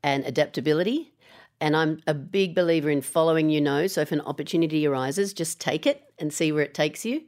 and 0.03 0.25
adaptability. 0.25 1.13
And 1.61 1.77
I'm 1.77 2.01
a 2.07 2.13
big 2.13 2.55
believer 2.55 2.89
in 2.89 3.01
following 3.01 3.49
your 3.49 3.61
nose. 3.61 3.93
So, 3.93 4.01
if 4.01 4.11
an 4.11 4.19
opportunity 4.21 4.85
arises, 4.85 5.33
just 5.33 5.61
take 5.61 5.87
it 5.87 6.03
and 6.19 6.33
see 6.33 6.51
where 6.51 6.63
it 6.63 6.73
takes 6.73 7.05
you, 7.05 7.21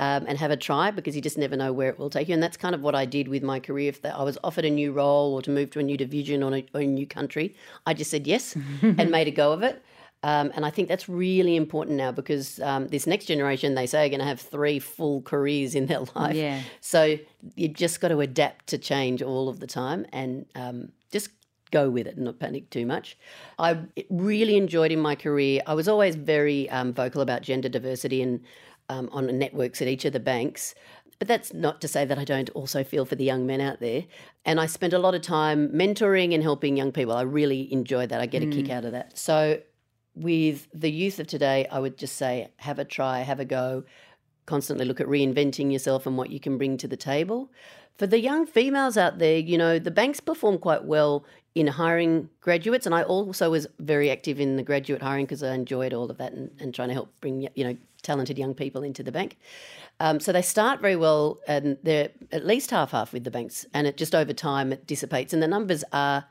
um, 0.00 0.24
and 0.26 0.38
have 0.38 0.50
a 0.50 0.56
try 0.56 0.90
because 0.90 1.14
you 1.14 1.20
just 1.20 1.36
never 1.36 1.56
know 1.56 1.74
where 1.74 1.90
it 1.90 1.98
will 1.98 2.08
take 2.08 2.26
you. 2.28 2.32
And 2.32 2.42
that's 2.42 2.56
kind 2.56 2.74
of 2.74 2.80
what 2.80 2.94
I 2.94 3.04
did 3.04 3.28
with 3.28 3.42
my 3.42 3.60
career. 3.60 3.90
If 3.90 4.02
I 4.02 4.22
was 4.22 4.38
offered 4.42 4.64
a 4.64 4.70
new 4.70 4.92
role 4.92 5.34
or 5.34 5.42
to 5.42 5.50
move 5.50 5.70
to 5.72 5.78
a 5.80 5.82
new 5.82 5.98
division 5.98 6.42
or 6.42 6.54
a, 6.54 6.64
or 6.72 6.80
a 6.80 6.86
new 6.86 7.06
country, 7.06 7.54
I 7.84 7.92
just 7.92 8.10
said 8.10 8.26
yes 8.26 8.56
and 8.82 9.10
made 9.10 9.28
a 9.28 9.32
go 9.32 9.52
of 9.52 9.62
it. 9.62 9.84
Um, 10.24 10.52
and 10.54 10.64
I 10.64 10.70
think 10.70 10.88
that's 10.88 11.08
really 11.08 11.56
important 11.56 11.96
now 11.96 12.12
because 12.12 12.60
um, 12.60 12.88
this 12.88 13.06
next 13.06 13.26
generation, 13.26 13.74
they 13.74 13.86
say, 13.86 14.06
are 14.06 14.08
going 14.08 14.20
to 14.20 14.26
have 14.26 14.40
three 14.40 14.78
full 14.78 15.22
careers 15.22 15.74
in 15.74 15.86
their 15.86 16.00
life. 16.14 16.36
Yeah. 16.36 16.62
So 16.80 17.18
you've 17.56 17.74
just 17.74 18.00
got 18.00 18.08
to 18.08 18.20
adapt 18.20 18.68
to 18.68 18.78
change 18.78 19.22
all 19.22 19.48
of 19.48 19.60
the 19.60 19.66
time 19.66 20.06
and 20.12 20.46
um, 20.54 20.92
just 21.10 21.30
go 21.72 21.90
with 21.90 22.06
it 22.06 22.16
and 22.16 22.24
not 22.24 22.38
panic 22.38 22.70
too 22.70 22.86
much. 22.86 23.18
I 23.58 23.78
really 24.10 24.56
enjoyed 24.56 24.92
in 24.92 25.00
my 25.00 25.16
career, 25.16 25.60
I 25.66 25.74
was 25.74 25.88
always 25.88 26.14
very 26.14 26.70
um, 26.70 26.92
vocal 26.92 27.20
about 27.20 27.42
gender 27.42 27.68
diversity 27.68 28.22
and 28.22 28.40
um, 28.88 29.08
on 29.10 29.26
networks 29.38 29.82
at 29.82 29.88
each 29.88 30.04
of 30.04 30.12
the 30.12 30.20
banks. 30.20 30.74
But 31.18 31.28
that's 31.28 31.52
not 31.54 31.80
to 31.80 31.88
say 31.88 32.04
that 32.04 32.18
I 32.18 32.24
don't 32.24 32.50
also 32.50 32.82
feel 32.82 33.04
for 33.04 33.14
the 33.14 33.24
young 33.24 33.46
men 33.46 33.60
out 33.60 33.80
there. 33.80 34.04
And 34.44 34.60
I 34.60 34.66
spent 34.66 34.92
a 34.92 34.98
lot 34.98 35.14
of 35.14 35.22
time 35.22 35.68
mentoring 35.68 36.34
and 36.34 36.42
helping 36.42 36.76
young 36.76 36.90
people. 36.90 37.14
I 37.14 37.22
really 37.22 37.72
enjoyed 37.72 38.08
that. 38.08 38.20
I 38.20 38.26
get 38.26 38.42
a 38.42 38.46
kick 38.46 38.70
out 38.70 38.84
of 38.84 38.90
that. 38.92 39.16
So 39.16 39.60
with 40.14 40.68
the 40.74 40.90
youth 40.90 41.18
of 41.18 41.26
today, 41.26 41.66
I 41.70 41.78
would 41.78 41.96
just 41.96 42.16
say 42.16 42.48
have 42.56 42.78
a 42.78 42.84
try, 42.84 43.20
have 43.20 43.40
a 43.40 43.44
go, 43.44 43.84
constantly 44.46 44.84
look 44.84 45.00
at 45.00 45.06
reinventing 45.06 45.72
yourself 45.72 46.06
and 46.06 46.16
what 46.16 46.30
you 46.30 46.40
can 46.40 46.58
bring 46.58 46.76
to 46.78 46.88
the 46.88 46.96
table. 46.96 47.50
For 47.96 48.06
the 48.06 48.18
young 48.18 48.46
females 48.46 48.96
out 48.96 49.18
there, 49.18 49.38
you 49.38 49.58
know, 49.58 49.78
the 49.78 49.90
banks 49.90 50.20
perform 50.20 50.58
quite 50.58 50.84
well 50.84 51.24
in 51.54 51.66
hiring 51.66 52.30
graduates. 52.40 52.86
And 52.86 52.94
I 52.94 53.02
also 53.02 53.50
was 53.50 53.66
very 53.78 54.10
active 54.10 54.40
in 54.40 54.56
the 54.56 54.62
graduate 54.62 55.02
hiring 55.02 55.26
because 55.26 55.42
I 55.42 55.54
enjoyed 55.54 55.92
all 55.92 56.10
of 56.10 56.18
that 56.18 56.32
and, 56.32 56.50
and 56.58 56.74
trying 56.74 56.88
to 56.88 56.94
help 56.94 57.12
bring, 57.20 57.48
you 57.54 57.64
know, 57.64 57.76
talented 58.02 58.38
young 58.38 58.54
people 58.54 58.82
into 58.82 59.02
the 59.02 59.12
bank. 59.12 59.38
Um, 60.00 60.18
so 60.20 60.32
they 60.32 60.42
start 60.42 60.80
very 60.80 60.96
well 60.96 61.38
and 61.46 61.76
they're 61.82 62.10
at 62.32 62.44
least 62.44 62.70
half 62.70 62.90
half 62.90 63.12
with 63.12 63.24
the 63.24 63.30
banks. 63.30 63.66
And 63.74 63.86
it 63.86 63.96
just 63.96 64.14
over 64.14 64.32
time 64.32 64.72
it 64.72 64.86
dissipates. 64.86 65.32
And 65.32 65.42
the 65.42 65.48
numbers 65.48 65.84
are, 65.92 66.24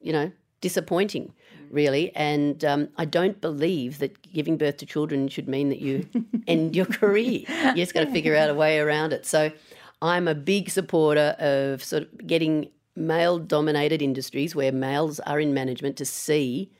you 0.00 0.12
know, 0.12 0.32
disappointing, 0.60 1.34
really. 1.70 2.14
And 2.14 2.64
um, 2.64 2.88
I 2.96 3.04
don't 3.04 3.40
believe 3.40 3.98
that 3.98 4.20
giving 4.32 4.56
birth 4.56 4.78
to 4.78 4.86
children 4.86 5.28
should 5.28 5.48
mean 5.48 5.68
that 5.68 5.80
you 5.80 6.08
end 6.46 6.76
your 6.76 6.86
career. 6.86 7.44
You 7.48 7.74
just 7.74 7.94
got 7.94 8.04
to 8.04 8.10
figure 8.10 8.36
out 8.36 8.50
a 8.50 8.54
way 8.54 8.78
around 8.78 9.12
it. 9.12 9.26
So 9.26 9.50
I'm 10.02 10.28
a 10.28 10.34
big 10.34 10.70
supporter 10.70 11.34
of 11.38 11.82
sort 11.82 12.04
of 12.04 12.26
getting 12.26 12.70
male 12.94 13.38
dominated 13.38 14.02
industries 14.02 14.54
where 14.54 14.72
males 14.72 15.20
are 15.20 15.40
in 15.40 15.54
management 15.54 15.96
to 15.96 16.04
see 16.04 16.70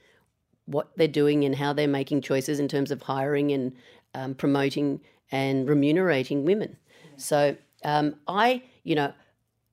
what 0.66 0.90
they're 0.96 1.08
doing 1.08 1.44
and 1.44 1.54
how 1.54 1.72
they're 1.72 1.88
making 1.88 2.20
choices 2.20 2.58
in 2.58 2.68
terms 2.68 2.90
of 2.90 3.02
hiring 3.02 3.52
and 3.52 3.72
um, 4.14 4.34
promoting 4.34 5.00
and 5.30 5.68
remunerating 5.68 6.44
women. 6.44 6.76
So 7.16 7.56
um, 7.84 8.16
I, 8.26 8.62
you 8.84 8.94
know, 8.94 9.12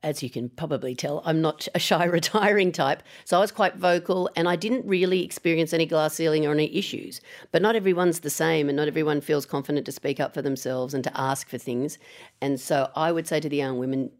as 0.06 0.22
you 0.22 0.30
can 0.30 0.50
probably 0.50 0.94
tell, 0.94 1.24
I'm 1.26 1.42
not 1.42 1.68
a 1.74 1.80
shy 1.80 2.06
retiring 2.20 2.72
type. 2.72 3.02
So 3.26 3.38
I 3.38 3.42
was 3.42 3.52
quite 3.52 3.76
vocal 3.76 4.30
and 4.36 4.48
I 4.48 4.56
didn't 4.56 4.86
really 4.86 5.24
experience 5.24 5.74
any 5.74 5.88
glass 5.88 6.14
ceiling 6.14 6.46
or 6.46 6.52
any 6.52 6.74
issues. 6.74 7.20
But 7.52 7.64
not 7.64 7.76
everyone's 7.76 8.20
the 8.20 8.30
same 8.30 8.70
and 8.70 8.76
not 8.78 8.88
everyone 8.88 9.20
feels 9.20 9.48
confident 9.48 9.86
to 9.88 9.92
speak 9.92 10.20
up 10.20 10.34
for 10.34 10.44
themselves 10.44 10.94
and 10.94 11.04
to 11.04 11.20
ask 11.20 11.50
for 11.50 11.58
things. 11.58 11.98
And 12.40 12.60
so 12.60 12.92
I 12.96 13.12
would 13.12 13.28
say 13.28 13.40
to 13.40 13.50
the 13.50 13.58
young 13.58 13.80
women, 13.80 14.12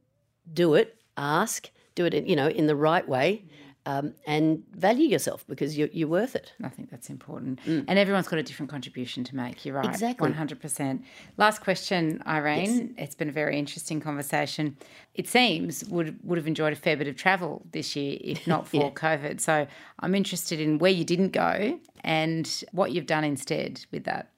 do 0.52 0.74
it, 0.74 0.98
ask, 1.18 1.70
do 1.94 2.06
it, 2.06 2.16
in, 2.16 2.26
you 2.28 2.36
know, 2.36 2.48
in 2.48 2.66
the 2.66 2.76
right 2.76 3.08
way 3.08 3.46
um, 3.88 4.14
and 4.26 4.64
value 4.72 5.08
yourself 5.08 5.46
because 5.48 5.78
you're, 5.78 5.90
you're 5.92 6.08
worth 6.08 6.36
it. 6.36 6.54
I 6.64 6.70
think 6.70 6.90
that's 6.90 7.10
important. 7.10 7.60
Mm. 7.66 7.86
And 7.88 8.00
everyone's 8.00 8.28
got 8.28 8.40
a 8.40 8.44
different 8.44 8.72
contribution 8.72 9.24
to 9.26 9.36
make. 9.36 9.64
You're 9.64 9.76
right. 9.76 9.86
Exactly. 9.86 10.32
100%. 10.32 11.04
Last 11.38 11.62
question, 11.62 12.22
Irene. 12.26 12.94
Yes. 12.98 13.06
It's 13.06 13.16
been 13.16 13.30
a 13.30 13.34
very 13.34 13.60
interesting 13.60 14.00
conversation. 14.00 14.76
It 15.14 15.28
seems 15.28 15.86
would 15.86 16.18
would 16.24 16.38
have 16.38 16.48
enjoyed 16.48 16.74
a 16.74 16.76
fair 16.76 16.98
bit 16.98 17.08
of 17.08 17.16
travel 17.16 17.62
this 17.72 17.96
year 17.96 18.18
if 18.20 18.48
not 18.48 18.68
for 18.70 18.78
yeah. 18.78 18.90
COVID. 18.90 19.40
So 19.40 19.68
I'm 20.00 20.16
interested 20.16 20.60
in 20.60 20.80
where 20.80 20.92
you 20.92 21.04
didn't 21.04 21.32
go 21.32 21.80
and 22.04 22.64
what 22.72 22.92
you've 22.92 23.06
done 23.06 23.24
instead 23.24 23.86
with 23.92 24.06
that. 24.06 24.32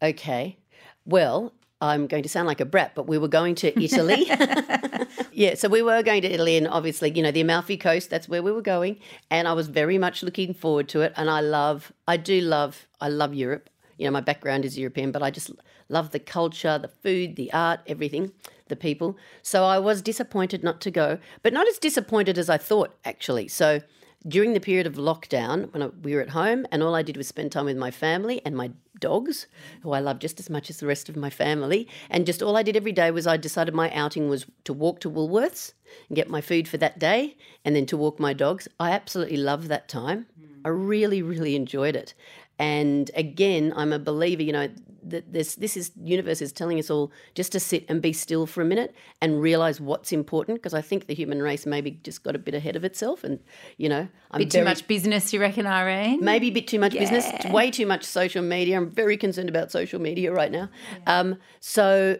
Okay. 0.00 0.58
Well, 1.04 1.52
I'm 1.82 2.06
going 2.06 2.22
to 2.22 2.28
sound 2.28 2.46
like 2.46 2.60
a 2.60 2.64
brat, 2.64 2.92
but 2.94 3.08
we 3.08 3.18
were 3.18 3.28
going 3.28 3.56
to 3.56 3.78
Italy. 3.82 4.30
yeah, 5.32 5.54
so 5.54 5.68
we 5.68 5.82
were 5.82 6.02
going 6.02 6.22
to 6.22 6.32
Italy, 6.32 6.56
and 6.56 6.68
obviously, 6.68 7.10
you 7.10 7.22
know, 7.22 7.30
the 7.30 7.40
Amalfi 7.40 7.76
Coast, 7.76 8.10
that's 8.10 8.28
where 8.28 8.42
we 8.42 8.52
were 8.52 8.62
going. 8.62 8.98
And 9.30 9.48
I 9.48 9.52
was 9.52 9.68
very 9.68 9.98
much 9.98 10.22
looking 10.22 10.54
forward 10.54 10.88
to 10.90 11.00
it. 11.02 11.12
And 11.16 11.30
I 11.30 11.40
love, 11.40 11.92
I 12.06 12.16
do 12.16 12.40
love, 12.40 12.86
I 13.00 13.08
love 13.08 13.34
Europe. 13.34 13.68
You 13.98 14.06
know, 14.06 14.10
my 14.10 14.20
background 14.20 14.64
is 14.64 14.78
European, 14.78 15.12
but 15.12 15.22
I 15.22 15.30
just 15.30 15.50
love 15.88 16.10
the 16.10 16.18
culture, 16.18 16.78
the 16.78 16.88
food, 16.88 17.36
the 17.36 17.52
art, 17.52 17.80
everything, 17.86 18.32
the 18.68 18.76
people. 18.76 19.16
So 19.42 19.64
I 19.64 19.78
was 19.78 20.02
disappointed 20.02 20.64
not 20.64 20.80
to 20.82 20.90
go, 20.90 21.18
but 21.42 21.52
not 21.52 21.68
as 21.68 21.78
disappointed 21.78 22.38
as 22.38 22.48
I 22.48 22.58
thought, 22.58 22.94
actually. 23.04 23.48
So, 23.48 23.80
during 24.26 24.52
the 24.52 24.60
period 24.60 24.86
of 24.86 24.94
lockdown, 24.94 25.72
when 25.72 25.92
we 26.02 26.14
were 26.14 26.20
at 26.20 26.30
home, 26.30 26.66
and 26.70 26.82
all 26.82 26.94
I 26.94 27.02
did 27.02 27.16
was 27.16 27.26
spend 27.26 27.52
time 27.52 27.64
with 27.64 27.76
my 27.76 27.90
family 27.90 28.40
and 28.44 28.56
my 28.56 28.70
dogs, 29.00 29.46
who 29.82 29.92
I 29.92 30.00
love 30.00 30.20
just 30.20 30.38
as 30.38 30.48
much 30.48 30.70
as 30.70 30.78
the 30.78 30.86
rest 30.86 31.08
of 31.08 31.16
my 31.16 31.30
family. 31.30 31.88
And 32.08 32.24
just 32.24 32.42
all 32.42 32.56
I 32.56 32.62
did 32.62 32.76
every 32.76 32.92
day 32.92 33.10
was 33.10 33.26
I 33.26 33.36
decided 33.36 33.74
my 33.74 33.90
outing 33.92 34.28
was 34.28 34.46
to 34.64 34.72
walk 34.72 35.00
to 35.00 35.10
Woolworths 35.10 35.72
and 36.08 36.16
get 36.16 36.30
my 36.30 36.40
food 36.40 36.68
for 36.68 36.76
that 36.78 36.98
day 36.98 37.36
and 37.64 37.74
then 37.74 37.86
to 37.86 37.96
walk 37.96 38.20
my 38.20 38.32
dogs. 38.32 38.68
I 38.78 38.92
absolutely 38.92 39.38
loved 39.38 39.68
that 39.68 39.88
time. 39.88 40.26
I 40.64 40.68
really, 40.68 41.22
really 41.22 41.56
enjoyed 41.56 41.96
it. 41.96 42.14
And 42.62 43.10
again, 43.16 43.72
I'm 43.74 43.92
a 43.92 43.98
believer, 43.98 44.40
you 44.40 44.52
know, 44.52 44.68
that 45.02 45.32
this 45.32 45.56
this 45.56 45.76
is 45.76 45.90
universe 46.00 46.40
is 46.40 46.52
telling 46.52 46.78
us 46.78 46.90
all 46.90 47.10
just 47.34 47.50
to 47.50 47.58
sit 47.58 47.84
and 47.88 48.00
be 48.00 48.12
still 48.12 48.46
for 48.46 48.62
a 48.62 48.64
minute 48.64 48.94
and 49.20 49.42
realize 49.42 49.80
what's 49.80 50.12
important 50.12 50.58
because 50.58 50.72
I 50.72 50.80
think 50.80 51.08
the 51.08 51.14
human 51.14 51.42
race 51.42 51.66
maybe 51.66 51.90
just 52.04 52.22
got 52.22 52.36
a 52.36 52.38
bit 52.38 52.54
ahead 52.54 52.76
of 52.76 52.84
itself 52.84 53.24
and 53.24 53.40
you 53.78 53.88
know 53.88 54.06
I'm 54.30 54.38
bit 54.38 54.52
very, 54.52 54.62
too 54.62 54.70
much 54.70 54.86
business 54.86 55.32
you 55.32 55.40
reckon 55.40 55.66
Irene 55.66 56.20
maybe 56.22 56.46
a 56.46 56.52
bit 56.52 56.68
too 56.68 56.78
much 56.78 56.94
yeah. 56.94 57.00
business 57.00 57.52
way 57.52 57.72
too 57.72 57.84
much 57.84 58.04
social 58.04 58.44
media 58.44 58.76
I'm 58.76 58.90
very 58.90 59.16
concerned 59.16 59.48
about 59.48 59.72
social 59.72 60.00
media 60.00 60.30
right 60.32 60.52
now 60.52 60.68
yeah. 60.92 61.18
um, 61.18 61.38
so 61.58 62.16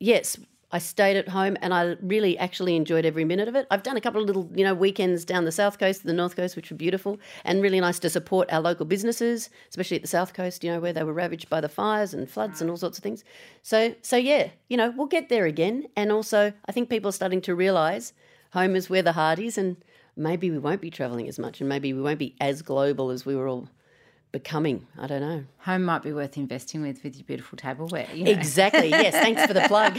yes 0.00 0.38
I 0.74 0.78
stayed 0.78 1.16
at 1.16 1.28
home 1.28 1.56
and 1.62 1.72
I 1.72 1.94
really 2.02 2.36
actually 2.36 2.74
enjoyed 2.74 3.06
every 3.06 3.24
minute 3.24 3.46
of 3.46 3.54
it. 3.54 3.64
I've 3.70 3.84
done 3.84 3.96
a 3.96 4.00
couple 4.00 4.20
of 4.20 4.26
little, 4.26 4.50
you 4.56 4.64
know, 4.64 4.74
weekends 4.74 5.24
down 5.24 5.44
the 5.44 5.52
south 5.52 5.78
coast, 5.78 6.02
the 6.02 6.12
north 6.12 6.34
coast, 6.34 6.56
which 6.56 6.68
were 6.68 6.76
beautiful 6.76 7.20
and 7.44 7.62
really 7.62 7.78
nice 7.78 8.00
to 8.00 8.10
support 8.10 8.52
our 8.52 8.60
local 8.60 8.84
businesses, 8.84 9.50
especially 9.70 9.98
at 9.98 10.02
the 10.02 10.08
south 10.08 10.34
coast, 10.34 10.64
you 10.64 10.72
know, 10.72 10.80
where 10.80 10.92
they 10.92 11.04
were 11.04 11.12
ravaged 11.12 11.48
by 11.48 11.60
the 11.60 11.68
fires 11.68 12.12
and 12.12 12.28
floods 12.28 12.60
and 12.60 12.68
all 12.68 12.76
sorts 12.76 12.98
of 12.98 13.04
things. 13.04 13.22
So, 13.62 13.94
so 14.02 14.16
yeah, 14.16 14.48
you 14.68 14.76
know, 14.76 14.90
we'll 14.90 15.06
get 15.06 15.28
there 15.28 15.46
again. 15.46 15.86
And 15.94 16.10
also, 16.10 16.52
I 16.66 16.72
think 16.72 16.90
people 16.90 17.10
are 17.10 17.12
starting 17.12 17.40
to 17.42 17.54
realise 17.54 18.12
home 18.52 18.74
is 18.74 18.90
where 18.90 19.02
the 19.02 19.12
heart 19.12 19.38
is, 19.38 19.56
and 19.56 19.76
maybe 20.16 20.50
we 20.50 20.58
won't 20.58 20.80
be 20.80 20.90
travelling 20.90 21.28
as 21.28 21.38
much, 21.38 21.60
and 21.60 21.68
maybe 21.68 21.92
we 21.92 22.02
won't 22.02 22.18
be 22.18 22.34
as 22.40 22.62
global 22.62 23.12
as 23.12 23.24
we 23.24 23.36
were 23.36 23.46
all 23.46 23.68
becoming. 24.34 24.84
I 24.98 25.06
don't 25.06 25.20
know. 25.20 25.44
Home 25.58 25.84
might 25.84 26.02
be 26.02 26.12
worth 26.12 26.36
investing 26.36 26.82
with 26.82 27.04
with 27.04 27.14
your 27.14 27.24
beautiful 27.24 27.56
tableware. 27.56 28.08
You 28.12 28.24
know? 28.24 28.32
Exactly. 28.32 28.88
Yes. 28.88 29.14
Thanks 29.14 29.46
for 29.46 29.54
the 29.54 29.60
plug. 29.68 29.94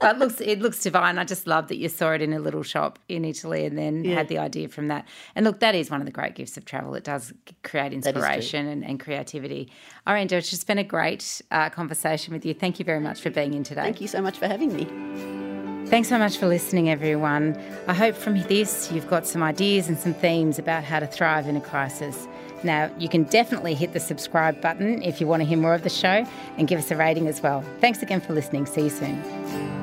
but 0.00 0.16
it 0.16 0.18
looks 0.18 0.40
it 0.40 0.58
looks 0.58 0.82
divine. 0.82 1.18
I 1.18 1.24
just 1.24 1.46
love 1.46 1.68
that 1.68 1.76
you 1.76 1.88
saw 1.88 2.10
it 2.10 2.20
in 2.20 2.32
a 2.32 2.40
little 2.40 2.64
shop 2.64 2.98
in 3.08 3.24
Italy 3.24 3.64
and 3.64 3.78
then 3.78 4.02
yeah. 4.02 4.16
had 4.16 4.26
the 4.26 4.38
idea 4.38 4.68
from 4.68 4.88
that. 4.88 5.06
And 5.36 5.46
look, 5.46 5.60
that 5.60 5.76
is 5.76 5.88
one 5.88 6.00
of 6.00 6.06
the 6.06 6.12
great 6.12 6.34
gifts 6.34 6.56
of 6.56 6.64
travel. 6.64 6.96
It 6.96 7.04
does 7.04 7.32
create 7.62 7.92
inspiration 7.92 8.66
and, 8.66 8.84
and, 8.84 8.98
creativity. 8.98 9.70
Deutsch, 10.04 10.52
it's 10.52 10.64
been 10.64 10.78
a 10.78 10.84
great 10.84 11.40
uh, 11.52 11.70
conversation 11.70 12.34
with 12.34 12.44
you. 12.44 12.54
Thank 12.54 12.80
you 12.80 12.84
very 12.84 13.00
much 13.00 13.20
for 13.20 13.30
being 13.30 13.54
in 13.54 13.62
today. 13.62 13.82
Thank 13.82 14.00
you 14.00 14.08
so 14.08 14.20
much 14.20 14.36
for 14.36 14.48
having 14.48 14.74
me. 14.74 15.86
Thanks 15.88 16.08
so 16.08 16.18
much 16.18 16.38
for 16.38 16.48
listening, 16.48 16.90
everyone. 16.90 17.56
I 17.86 17.94
hope 17.94 18.16
from 18.16 18.42
this 18.42 18.90
you've 18.90 19.08
got 19.08 19.28
some 19.28 19.44
ideas 19.44 19.88
and 19.88 19.96
some 19.96 20.14
themes 20.14 20.58
about 20.58 20.82
how 20.82 20.98
to 20.98 21.06
thrive 21.06 21.46
in 21.46 21.56
a 21.56 21.60
crisis. 21.60 22.26
Now, 22.62 22.90
you 22.98 23.08
can 23.08 23.24
definitely 23.24 23.74
hit 23.74 23.92
the 23.92 24.00
subscribe 24.00 24.60
button 24.60 25.02
if 25.02 25.20
you 25.20 25.26
want 25.26 25.42
to 25.42 25.46
hear 25.46 25.58
more 25.58 25.74
of 25.74 25.82
the 25.82 25.90
show 25.90 26.26
and 26.58 26.68
give 26.68 26.78
us 26.78 26.90
a 26.90 26.96
rating 26.96 27.26
as 27.26 27.42
well. 27.42 27.64
Thanks 27.80 28.02
again 28.02 28.20
for 28.20 28.34
listening. 28.34 28.66
See 28.66 28.82
you 28.82 28.90
soon. 28.90 29.79